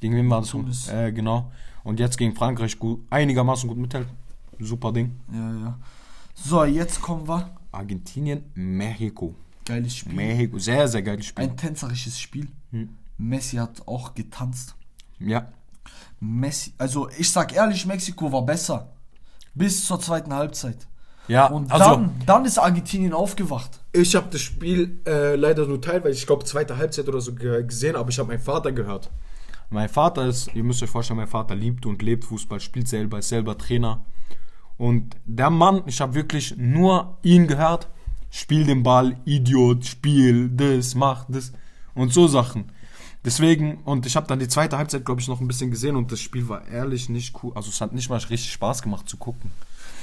Gegen 0.00 0.14
wen 0.16 0.28
war 0.30 0.40
das? 0.40 0.50
Tunis. 0.50 0.88
Äh, 0.88 1.12
genau. 1.12 1.50
Und 1.84 2.00
jetzt 2.00 2.16
gegen 2.18 2.34
Frankreich 2.34 2.78
gut, 2.78 3.00
einigermaßen 3.10 3.68
gut 3.68 3.78
mithält. 3.78 4.08
Super 4.58 4.92
Ding. 4.92 5.20
Ja, 5.32 5.54
ja. 5.54 5.78
So, 6.34 6.64
jetzt 6.64 7.00
kommen 7.00 7.28
wir. 7.28 7.54
Argentinien, 7.72 8.44
Mexiko. 8.54 9.34
Geiles 9.64 9.96
Spiel. 9.96 10.14
Mexiko, 10.14 10.58
sehr, 10.58 10.88
sehr 10.88 11.02
geiles 11.02 11.26
Spiel. 11.26 11.44
Ein 11.44 11.56
tänzerisches 11.56 12.18
Spiel. 12.18 12.48
Hm. 12.70 12.90
Messi 13.18 13.56
hat 13.56 13.86
auch 13.86 14.14
getanzt. 14.14 14.74
Ja. 15.18 15.48
Messi, 16.20 16.72
also 16.78 17.08
ich 17.10 17.30
sag 17.30 17.54
ehrlich, 17.54 17.86
Mexiko 17.86 18.32
war 18.32 18.42
besser. 18.42 18.92
Bis 19.54 19.84
zur 19.84 20.00
zweiten 20.00 20.32
Halbzeit. 20.32 20.86
Ja, 21.28 21.46
Und 21.46 21.72
also 21.72 21.84
dann, 21.90 22.12
dann 22.24 22.44
ist 22.44 22.58
Argentinien 22.58 23.12
aufgewacht. 23.12 23.80
ich 23.92 24.14
habe 24.14 24.28
das 24.30 24.40
Spiel 24.40 25.00
äh, 25.06 25.34
leider 25.34 25.66
nur 25.66 25.80
teilweise, 25.80 26.16
ich 26.18 26.26
glaube 26.26 26.44
zweite 26.44 26.76
Halbzeit 26.76 27.08
oder 27.08 27.20
so 27.20 27.34
ge- 27.34 27.64
gesehen, 27.64 27.96
aber 27.96 28.10
ich 28.10 28.18
habe 28.18 28.28
meinen 28.28 28.40
Vater 28.40 28.70
gehört. 28.72 29.10
Mein 29.70 29.88
Vater 29.88 30.26
ist, 30.26 30.54
ihr 30.54 30.62
müsst 30.62 30.82
euch 30.84 30.90
vorstellen, 30.90 31.16
mein 31.18 31.26
Vater 31.26 31.56
liebt 31.56 31.86
und 31.86 32.00
lebt 32.00 32.24
Fußball, 32.24 32.60
spielt 32.60 32.86
selber, 32.86 33.18
ist 33.18 33.28
selber 33.30 33.58
Trainer. 33.58 34.04
Und 34.78 35.16
der 35.24 35.50
Mann, 35.50 35.82
ich 35.86 36.00
habe 36.00 36.14
wirklich 36.14 36.54
nur 36.56 37.16
ihn 37.22 37.48
gehört, 37.48 37.88
spiel 38.30 38.64
den 38.64 38.82
Ball, 38.84 39.16
Idiot, 39.24 39.84
spiel 39.84 40.48
das, 40.50 40.94
mach 40.94 41.24
das 41.28 41.52
und 41.94 42.12
so 42.12 42.28
Sachen. 42.28 42.70
Deswegen, 43.24 43.78
und 43.84 44.06
ich 44.06 44.14
habe 44.14 44.28
dann 44.28 44.38
die 44.38 44.46
zweite 44.46 44.78
Halbzeit, 44.78 45.04
glaube 45.04 45.20
ich, 45.20 45.26
noch 45.26 45.40
ein 45.40 45.48
bisschen 45.48 45.72
gesehen 45.72 45.96
und 45.96 46.12
das 46.12 46.20
Spiel 46.20 46.48
war 46.48 46.68
ehrlich 46.68 47.08
nicht 47.08 47.34
cool. 47.42 47.50
Also 47.56 47.70
es 47.70 47.80
hat 47.80 47.92
nicht 47.92 48.08
mal 48.08 48.18
richtig 48.18 48.52
Spaß 48.52 48.82
gemacht 48.82 49.08
zu 49.08 49.16
gucken. 49.16 49.50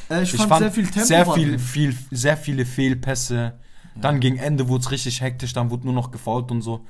Äh, 0.10 0.24
ich, 0.24 0.34
Ich 0.34 0.38
fand, 0.38 0.50
fand 0.50 0.60
sehr 0.62 0.72
viel 0.72 0.86
Tempo. 0.88 1.06
sehr, 1.08 1.26
viel, 1.26 1.60
viel, 1.60 1.96
sehr 2.12 2.38
viele 2.38 2.66
Fehlpässe. 2.66 3.54
Dann 3.96 4.20
gegen 4.20 4.38
Ende 4.38 4.68
wurde 4.70 4.82
es 4.82 4.92
richtig 4.92 5.22
hektisch, 5.22 5.54
dann 5.54 5.70
wurde 5.70 5.86
nur 5.86 5.94
noch 5.94 6.10
gefault 6.12 6.50
und 6.52 6.62
so. 6.64 6.86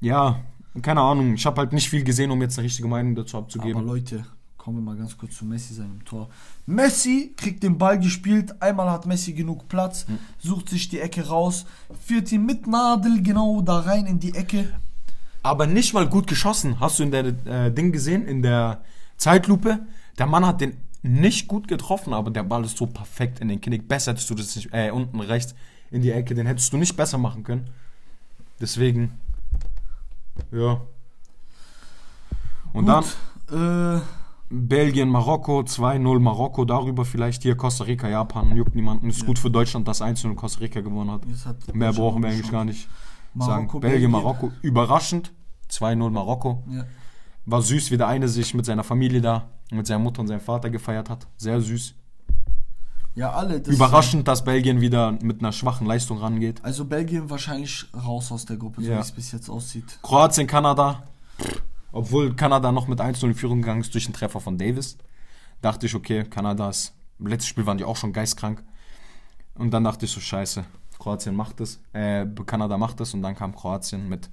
Ja, 0.00 0.40
keine 0.82 1.00
Ahnung. 1.00 1.34
Ich 1.34 1.46
habe 1.46 1.60
halt 1.60 1.72
nicht 1.72 1.88
viel 1.88 2.02
gesehen, 2.04 2.30
um 2.30 2.40
jetzt 2.42 2.58
eine 2.58 2.64
richtige 2.66 2.88
Meinung 2.88 3.14
dazu 3.14 3.36
Aber 3.36 3.46
abzugeben. 3.46 3.86
Leute, 3.86 4.24
kommen 4.56 4.78
wir 4.78 4.82
mal 4.82 4.96
ganz 4.96 5.16
kurz 5.16 5.36
zu 5.36 5.44
Messi 5.44 5.74
seinem 5.74 6.04
Tor. 6.04 6.28
Messi 6.66 7.32
kriegt 7.36 7.62
den 7.62 7.78
Ball 7.78 7.98
gespielt, 8.00 8.60
einmal 8.60 8.90
hat 8.90 9.06
Messi 9.06 9.32
genug 9.34 9.68
Platz, 9.68 10.06
Hm. 10.08 10.18
sucht 10.38 10.68
sich 10.68 10.88
die 10.88 11.00
Ecke 11.00 11.28
raus, 11.28 11.64
führt 12.04 12.30
ihn 12.32 12.44
mit 12.44 12.66
Nadel 12.66 13.22
genau 13.22 13.60
da 13.62 13.80
rein 13.80 14.06
in 14.06 14.18
die 14.18 14.34
Ecke. 14.34 14.72
Aber 15.42 15.66
nicht 15.66 15.94
mal 15.94 16.06
gut 16.08 16.26
geschossen. 16.26 16.80
Hast 16.80 16.98
du 16.98 17.02
in 17.04 17.10
der 17.12 17.24
äh, 17.46 17.72
Ding 17.72 17.92
gesehen, 17.92 18.26
in 18.26 18.42
der 18.42 18.80
Zeitlupe? 19.16 19.78
Der 20.18 20.26
Mann 20.26 20.44
hat 20.44 20.60
den 20.60 20.76
nicht 21.02 21.48
gut 21.48 21.68
getroffen, 21.68 22.12
aber 22.12 22.30
der 22.30 22.42
Ball 22.42 22.64
ist 22.64 22.76
so 22.76 22.86
perfekt 22.86 23.40
in 23.40 23.48
den 23.48 23.60
Knick. 23.60 23.88
Besser 23.88 24.12
hättest 24.12 24.28
du 24.30 24.34
das 24.34 24.54
nicht, 24.56 24.68
äh, 24.72 24.90
unten 24.90 25.20
rechts 25.20 25.54
in 25.90 26.02
die 26.02 26.10
Ecke, 26.10 26.34
den 26.34 26.46
hättest 26.46 26.72
du 26.72 26.76
nicht 26.76 26.96
besser 26.96 27.18
machen 27.18 27.42
können. 27.42 27.70
Deswegen, 28.60 29.12
ja. 30.52 30.80
Und 32.72 32.86
dann 32.86 33.04
Gut, 33.48 33.58
äh, 33.58 34.00
Belgien, 34.50 35.08
Marokko, 35.08 35.60
2-0 35.60 36.18
Marokko, 36.18 36.64
darüber 36.64 37.04
vielleicht 37.04 37.42
hier 37.42 37.56
Costa 37.56 37.84
Rica, 37.84 38.08
Japan, 38.08 38.54
juckt 38.56 38.74
niemanden. 38.74 39.08
Ist 39.08 39.24
gut 39.24 39.38
für 39.38 39.50
Deutschland, 39.50 39.86
dass 39.88 40.02
1-0 40.02 40.34
Costa 40.34 40.60
Rica 40.60 40.80
gewonnen 40.80 41.10
hat. 41.10 41.22
Mehr 41.74 41.92
brauchen 41.92 42.22
wir 42.22 42.30
eigentlich 42.30 42.50
gar 42.50 42.64
nicht 42.64 42.88
Marokko, 43.32 43.50
sagen. 43.50 43.66
Belgien, 43.66 43.90
Belgien. 43.90 44.10
Marokko, 44.10 44.52
überraschend. 44.62 45.32
2-0 45.70 46.10
Marokko. 46.10 46.64
Ja. 46.68 46.84
War 47.46 47.62
süß, 47.62 47.90
wie 47.92 47.96
der 47.96 48.08
eine 48.08 48.28
sich 48.28 48.54
mit 48.54 48.66
seiner 48.66 48.82
Familie 48.82 49.20
da, 49.20 49.48
mit 49.70 49.86
seiner 49.86 50.00
Mutter 50.00 50.20
und 50.20 50.28
seinem 50.28 50.40
Vater 50.40 50.70
gefeiert 50.70 51.08
hat. 51.10 51.26
Sehr 51.36 51.60
süß. 51.60 51.94
ja, 53.14 53.32
alle. 53.32 53.60
das- 53.60 53.74
Überraschend, 53.74 54.26
dass 54.28 54.44
Belgien 54.44 54.80
wieder 54.80 55.12
mit 55.12 55.40
einer 55.40 55.52
schwachen 55.52 55.86
Leistung 55.86 56.18
rangeht. 56.18 56.64
Also 56.64 56.84
Belgien 56.84 57.28
wahrscheinlich 57.30 57.86
raus 57.94 58.30
aus 58.32 58.46
der 58.46 58.56
Gruppe, 58.56 58.82
so 58.82 58.90
Ja. 58.90 58.96
wie 58.96 59.00
es 59.00 59.12
bis 59.12 59.32
jetzt 59.32 59.48
aussieht. 59.48 59.98
Kroatien, 60.02 60.46
Kanada. 60.46 61.02
Obwohl 61.92 62.34
Kanada 62.36 62.70
noch 62.72 62.86
mit 62.86 63.00
1-0 63.00 63.30
in 63.30 63.34
Führung 63.34 63.62
gegangen 63.62 63.80
ist 63.80 63.92
durch 63.94 64.04
den 64.04 64.14
Treffer 64.14 64.40
von 64.40 64.56
Davis. 64.58 64.96
Dachte 65.60 65.86
ich, 65.86 65.94
okay, 65.94 66.24
Kanada 66.24 66.70
ist. 66.70 66.94
Im 67.18 67.26
letzten 67.26 67.48
Spiel 67.48 67.66
waren 67.66 67.78
die 67.78 67.84
auch 67.84 67.96
schon 67.96 68.12
geistkrank. 68.12 68.62
Und 69.56 69.72
dann 69.72 69.84
dachte 69.84 70.06
ich 70.06 70.12
so, 70.12 70.20
scheiße, 70.20 70.64
Kroatien 70.98 71.34
macht 71.34 71.60
es. 71.60 71.80
Äh, 71.92 72.26
Kanada 72.46 72.78
macht 72.78 73.00
es. 73.00 73.12
Und 73.12 73.22
dann 73.22 73.34
kam 73.34 73.54
Kroatien 73.54 74.08
mit, 74.08 74.30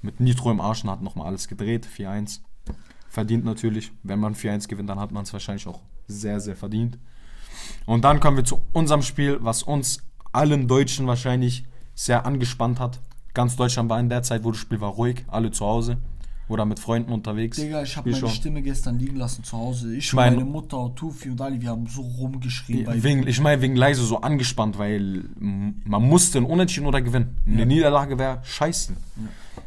mit 0.00 0.20
Nitro 0.20 0.50
im 0.52 0.60
Arsch 0.60 0.84
und 0.84 0.90
hat 0.90 1.02
nochmal 1.02 1.26
alles 1.26 1.48
gedreht. 1.48 1.86
4-1. 1.86 2.40
Verdient 3.08 3.44
natürlich. 3.44 3.90
Wenn 4.02 4.18
man 4.20 4.34
4-1 4.34 4.68
gewinnt, 4.68 4.88
dann 4.88 5.00
hat 5.00 5.12
man 5.12 5.24
es 5.24 5.32
wahrscheinlich 5.32 5.66
auch 5.66 5.80
sehr, 6.06 6.40
sehr 6.40 6.56
verdient. 6.56 6.98
Und 7.86 8.04
dann 8.04 8.20
kommen 8.20 8.36
wir 8.36 8.44
zu 8.44 8.60
unserem 8.72 9.02
Spiel, 9.02 9.38
was 9.40 9.62
uns 9.62 10.02
allen 10.32 10.68
Deutschen 10.68 11.06
wahrscheinlich 11.06 11.64
sehr 11.94 12.26
angespannt 12.26 12.80
hat. 12.80 13.00
Ganz 13.34 13.56
Deutschland 13.56 13.88
war 13.90 13.98
in 14.00 14.08
der 14.08 14.22
Zeit, 14.22 14.44
wo 14.44 14.50
das 14.50 14.60
Spiel 14.60 14.80
war, 14.80 14.90
ruhig, 14.90 15.24
alle 15.28 15.50
zu 15.50 15.64
Hause 15.64 15.96
oder 16.48 16.64
mit 16.64 16.78
Freunden 16.78 17.12
unterwegs. 17.12 17.58
Digga, 17.58 17.82
ich 17.82 17.96
habe 17.96 18.08
meine 18.10 18.20
schon. 18.20 18.30
Stimme 18.30 18.62
gestern 18.62 18.98
liegen 18.98 19.16
lassen 19.16 19.44
zu 19.44 19.56
Hause. 19.56 19.94
Ich 19.94 20.12
meine- 20.14 20.36
meine 20.36 20.48
Mutter 20.48 20.92
Tufi 20.94 21.28
und 21.30 21.40
Ali, 21.40 21.60
wir 21.60 21.68
haben 21.70 21.86
so 21.86 22.00
rumgeschrien. 22.02 22.84
bei 22.84 23.02
Wegen, 23.02 23.26
ich 23.26 23.40
meine, 23.40 23.60
wegen 23.60 23.76
leise 23.76 24.02
so 24.04 24.20
angespannt, 24.22 24.78
weil 24.78 25.24
man 25.38 26.02
musste 26.02 26.38
ein 26.38 26.44
Unentschieden 26.44 26.86
oder 26.86 27.02
gewinnen. 27.02 27.36
Eine 27.46 27.60
Ja. 27.60 27.64
Niederlage 27.66 28.18
wäre 28.18 28.40
scheiße. 28.44 28.94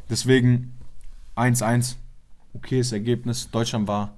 Deswegen 0.09 0.73
1-1, 1.35 1.97
okayes 2.53 2.91
Ergebnis. 2.91 3.49
Deutschland 3.51 3.87
war. 3.87 4.15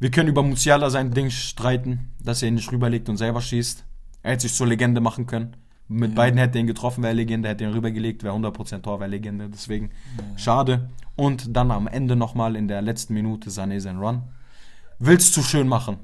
Wir 0.00 0.10
können 0.10 0.28
über 0.28 0.42
Musiala 0.42 0.90
sein 0.90 1.10
Ding 1.12 1.30
streiten, 1.30 2.10
dass 2.22 2.42
er 2.42 2.48
ihn 2.48 2.54
nicht 2.54 2.70
rüberlegt 2.70 3.08
und 3.08 3.16
selber 3.16 3.40
schießt. 3.40 3.84
Er 4.22 4.32
hätte 4.32 4.42
sich 4.42 4.54
zur 4.54 4.66
Legende 4.66 5.00
machen 5.00 5.26
können. 5.26 5.56
Mit 5.88 6.10
Ja. 6.10 6.16
beiden 6.16 6.38
hätte 6.38 6.58
er 6.58 6.60
ihn 6.60 6.66
getroffen, 6.66 7.02
wäre 7.02 7.14
Legende, 7.14 7.48
hätte 7.48 7.64
ihn 7.64 7.70
rübergelegt, 7.70 8.22
wäre 8.22 8.34
100% 8.34 8.82
Tor, 8.84 9.00
wäre 9.00 9.10
Legende. 9.10 9.48
Deswegen 9.48 9.90
schade. 10.36 10.90
Und 11.16 11.56
dann 11.56 11.70
am 11.70 11.86
Ende 11.88 12.14
nochmal 12.14 12.56
in 12.56 12.68
der 12.68 12.82
letzten 12.82 13.14
Minute 13.14 13.50
Sané 13.50 13.80
sein 13.80 13.98
Run. 13.98 14.22
Willst 14.98 15.32
zu 15.34 15.42
schön 15.42 15.66
machen. 15.66 15.96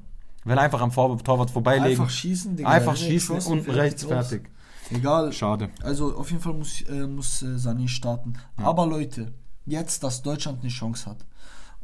Will 0.45 0.59
einfach 0.59 0.81
am 0.81 0.91
Vor 0.91 1.17
Torwart 1.23 1.51
vorbeilegen. 1.51 2.01
Einfach 2.01 2.11
schießen, 2.11 2.57
Digga. 2.57 2.69
Einfach 2.69 2.97
schießen, 2.97 3.39
unten 3.41 3.71
rechts, 3.71 4.05
fertig. 4.05 4.51
Egal. 4.91 5.33
Schade. 5.33 5.71
Also 5.83 6.17
auf 6.17 6.31
jeden 6.31 6.43
Fall 6.43 6.53
muss, 6.55 6.83
äh, 6.83 7.07
muss 7.07 7.43
äh, 7.43 7.57
Sané 7.57 7.89
starten. 7.89 8.35
Aber 8.57 8.87
Leute, 8.87 9.33
jetzt, 9.67 10.03
dass 10.03 10.23
Deutschland 10.23 10.61
eine 10.61 10.71
Chance 10.71 11.07
hat. 11.11 11.19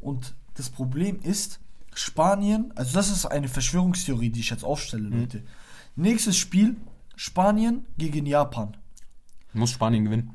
Und 0.00 0.34
das 0.54 0.70
Problem 0.70 1.20
ist, 1.22 1.60
Spanien, 1.94 2.72
also 2.76 2.94
das 2.94 3.10
ist 3.10 3.26
eine 3.26 3.48
Verschwörungstheorie, 3.48 4.30
die 4.30 4.40
ich 4.40 4.50
jetzt 4.50 4.64
aufstelle, 4.64 5.08
Leute. 5.08 5.42
Nächstes 5.96 6.36
Spiel, 6.36 6.76
Spanien 7.16 7.84
gegen 7.98 8.26
Japan. 8.26 8.76
Muss 9.52 9.70
Spanien 9.70 10.04
gewinnen. 10.04 10.34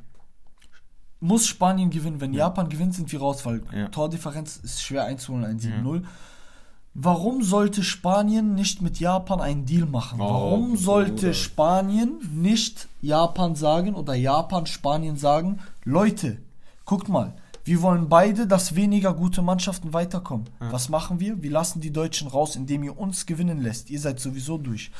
Muss 1.21 1.47
Spanien 1.47 1.89
gewinnen. 1.89 2.19
Wenn 2.19 2.33
Japan 2.33 2.67
gewinnt, 2.69 2.93
sind 2.93 3.11
wir 3.11 3.19
raus, 3.19 3.45
weil 3.45 3.63
Ja. 3.73 3.87
Tordifferenz 3.87 4.57
ist 4.57 4.81
schwer 4.83 5.05
einzuholen, 5.05 5.45
ein 5.45 5.59
7-0. 5.59 6.03
Warum 6.93 7.41
sollte 7.43 7.83
Spanien 7.83 8.53
nicht 8.55 8.81
mit 8.81 8.99
Japan 8.99 9.41
einen 9.41 9.65
Deal 9.65 9.85
machen? 9.85 10.19
Oh, 10.21 10.25
Warum 10.25 10.77
sollte. 10.77 11.33
Spanien 11.33 12.19
nicht 12.33 12.87
Japan 13.01 13.55
sagen 13.55 13.95
oder 13.95 14.13
Japan 14.13 14.65
Spanien 14.65 15.17
sagen, 15.17 15.59
Leute, 15.83 16.37
guckt 16.85 17.09
mal, 17.09 17.33
wir 17.65 17.81
wollen 17.81 18.09
beide, 18.09 18.45
dass 18.45 18.75
weniger 18.75 19.11
gute 19.15 19.41
Mannschaften 19.41 19.91
weiterkommen. 19.91 20.47
Was 20.59 20.87
machen 20.87 21.19
wir? 21.19 21.41
Wir 21.41 21.49
lassen 21.49 21.81
die 21.81 21.91
Deutschen 21.91 22.27
raus, 22.27 22.55
indem 22.55 22.83
ihr 22.83 22.95
uns 22.97 23.25
gewinnen 23.25 23.59
lässt. 23.59 23.89
Ihr 23.89 23.99
seid 23.99 24.19
sowieso 24.19 24.59
durch. 24.59 24.91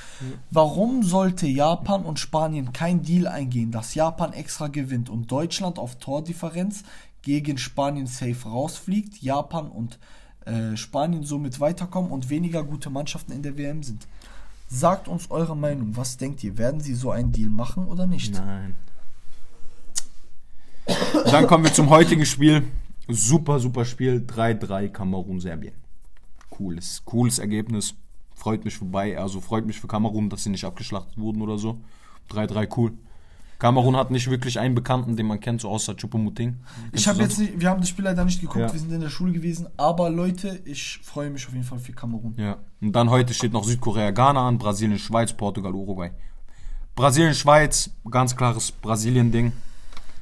Warum 0.50 1.04
sollte 1.04 1.46
Japan 1.46 2.04
und 2.04 2.18
Spanien 2.18 2.74
kein 2.74 3.04
Deal 3.04 3.28
eingehen, 3.28 3.70
dass 3.70 3.94
Japan 3.94 4.34
extra 4.34 4.68
gewinnt 4.68 5.12
und 5.12 5.32
Deutschland 5.32 5.78
auf 5.78 5.98
Tordifferenz 5.98 6.84
gegen 7.22 7.60
Spanien 7.60 8.08
safe 8.08 8.50
rausfliegt, 8.50 9.22
Japan 9.22 9.70
und 9.70 10.00
äh, 10.46 10.76
Spanien 10.76 11.24
somit 11.24 11.60
weiterkommen 11.60 12.10
und 12.10 12.32
weniger 12.32 12.64
gute 12.64 12.90
Mannschaften 12.90 13.32
in 13.32 13.44
der 13.44 13.58
WM 13.58 13.84
sind? 13.84 14.08
Sagt 14.68 15.08
uns 15.08 15.30
eure 15.30 15.56
Meinung. 15.56 15.96
Was 15.96 16.18
denkt 16.18 16.44
ihr? 16.44 16.58
Werden 16.58 16.82
sie 16.82 16.96
so 16.96 17.12
einen 17.12 17.32
Deal 17.32 17.50
machen 17.50 17.86
oder 17.86 18.08
nicht? 18.08 18.34
Nein. 18.34 18.74
Dann 21.24 21.48
kommen 21.48 21.64
wir 21.64 21.74
zum 21.74 21.90
heutigen 21.90 22.26
Spiel. 22.26 22.64
Super, 23.08 23.60
super 23.60 23.86
Spiel. 23.86 24.26
3-3 24.28 24.90
Kamerun-Serbien. 24.90 25.74
Cooles, 26.50 27.02
cooles 27.06 27.40
Ergebnis. 27.40 27.96
Freut 28.34 28.66
mich 28.66 28.78
vorbei. 28.78 29.18
Also 29.18 29.42
freut 29.42 29.66
mich 29.66 29.80
für 29.80 29.88
Kamerun, 29.88 30.30
dass 30.30 30.44
sie 30.44 30.50
nicht 30.50 30.66
abgeschlachtet 30.66 31.18
wurden 31.18 31.42
oder 31.42 31.58
so. 31.58 31.78
3-3 32.32 32.68
cool. 32.78 32.94
Kamerun 33.58 33.96
hat 33.96 34.12
nicht 34.12 34.30
wirklich 34.30 34.60
einen 34.60 34.76
Bekannten, 34.76 35.16
den 35.16 35.28
man 35.28 35.40
kennt, 35.40 35.62
so 35.62 35.70
außer 35.70 35.94
Choupo-Moting. 35.94 36.56
Ich 36.92 37.08
habe 37.08 37.22
jetzt 37.22 37.40
nicht, 37.40 37.58
wir 37.60 37.70
haben 37.70 37.80
das 37.80 37.88
Spiel 37.88 38.04
leider 38.04 38.26
nicht 38.26 38.42
geguckt, 38.42 38.60
Ja. 38.60 38.74
wir 38.74 38.80
sind 38.80 38.92
in 38.92 39.00
der 39.00 39.10
Schule 39.10 39.32
gewesen, 39.32 39.68
aber 39.78 40.10
Leute, 40.10 40.60
ich 40.66 41.00
freue 41.02 41.30
mich 41.30 41.48
auf 41.48 41.54
jeden 41.54 41.64
Fall 41.64 41.80
für 41.80 41.94
Kamerun. 41.94 42.34
Ja. 42.38 42.58
Und 42.82 42.92
dann 42.92 43.10
heute 43.10 43.34
steht 43.34 43.54
noch 43.54 43.64
Südkorea, 43.64 44.12
Ghana 44.12 44.46
an, 44.46 44.58
Brasilien, 44.58 45.00
Schweiz, 45.00 45.32
Portugal, 45.32 45.74
Uruguay. 45.74 46.12
Brasilien, 46.96 47.34
Schweiz, 47.34 47.92
ganz 48.12 48.36
klares 48.36 48.74
Brasilien-Ding. 48.74 49.54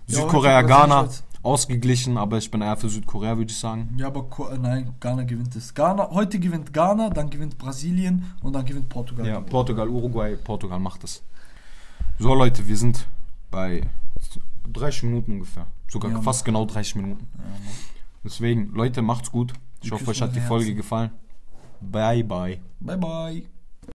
Ja, 0.08 0.20
Südkorea, 0.22 0.62
Brasilien, 0.62 0.90
Ghana, 0.90 1.10
ausgeglichen, 1.44 2.18
aber 2.18 2.38
ich 2.38 2.50
bin 2.50 2.62
eher 2.62 2.78
für 2.78 2.90
Südkorea, 2.90 3.38
würde 3.38 3.52
ich 3.52 3.58
sagen. 3.58 3.96
Ja, 3.98 4.08
aber 4.08 4.24
Ko- 4.24 4.48
äh, 4.50 4.58
nein, 4.58 4.94
Ghana 5.00 5.24
gewinnt 5.24 5.56
es. 5.56 5.74
Ghana, 5.74 6.10
heute 6.12 6.40
gewinnt 6.40 6.72
Ghana, 6.74 7.10
dann 7.10 7.30
gewinnt 7.30 7.58
Brasilien 7.58 8.26
und 8.42 8.54
dann 8.54 8.66
gewinnt 8.66 8.90
Portugal. 8.90 9.26
Ja, 9.28 9.40
Portugal, 9.42 9.88
Uruguay, 9.90 10.36
Portugal 10.36 10.80
macht 10.80 11.04
es. 11.04 11.22
So 12.20 12.34
Leute, 12.34 12.68
wir 12.68 12.78
sind 12.78 13.08
bei 13.52 13.82
30 14.72 15.04
Minuten 15.04 15.34
ungefähr. 15.34 15.68
Sogar 15.90 16.12
Ja, 16.12 16.22
fast 16.22 16.46
genau 16.46 16.66
30 16.66 16.96
Minuten. 16.96 17.28
Deswegen, 18.24 18.72
Leute, 18.74 19.02
macht's 19.02 19.32
gut. 19.32 19.54
Ich 19.82 19.92
Wir 19.92 19.98
hoffe, 20.00 20.12
euch 20.12 20.22
hat 20.22 20.34
die 20.34 20.40
eure 20.40 20.48
Folge 20.48 20.66
Herzen. 20.66 20.78
gefallen. 20.78 21.12
Bye, 21.82 22.24
bye. 22.24 22.60
Bye 22.80 22.98
bye. 22.98 23.44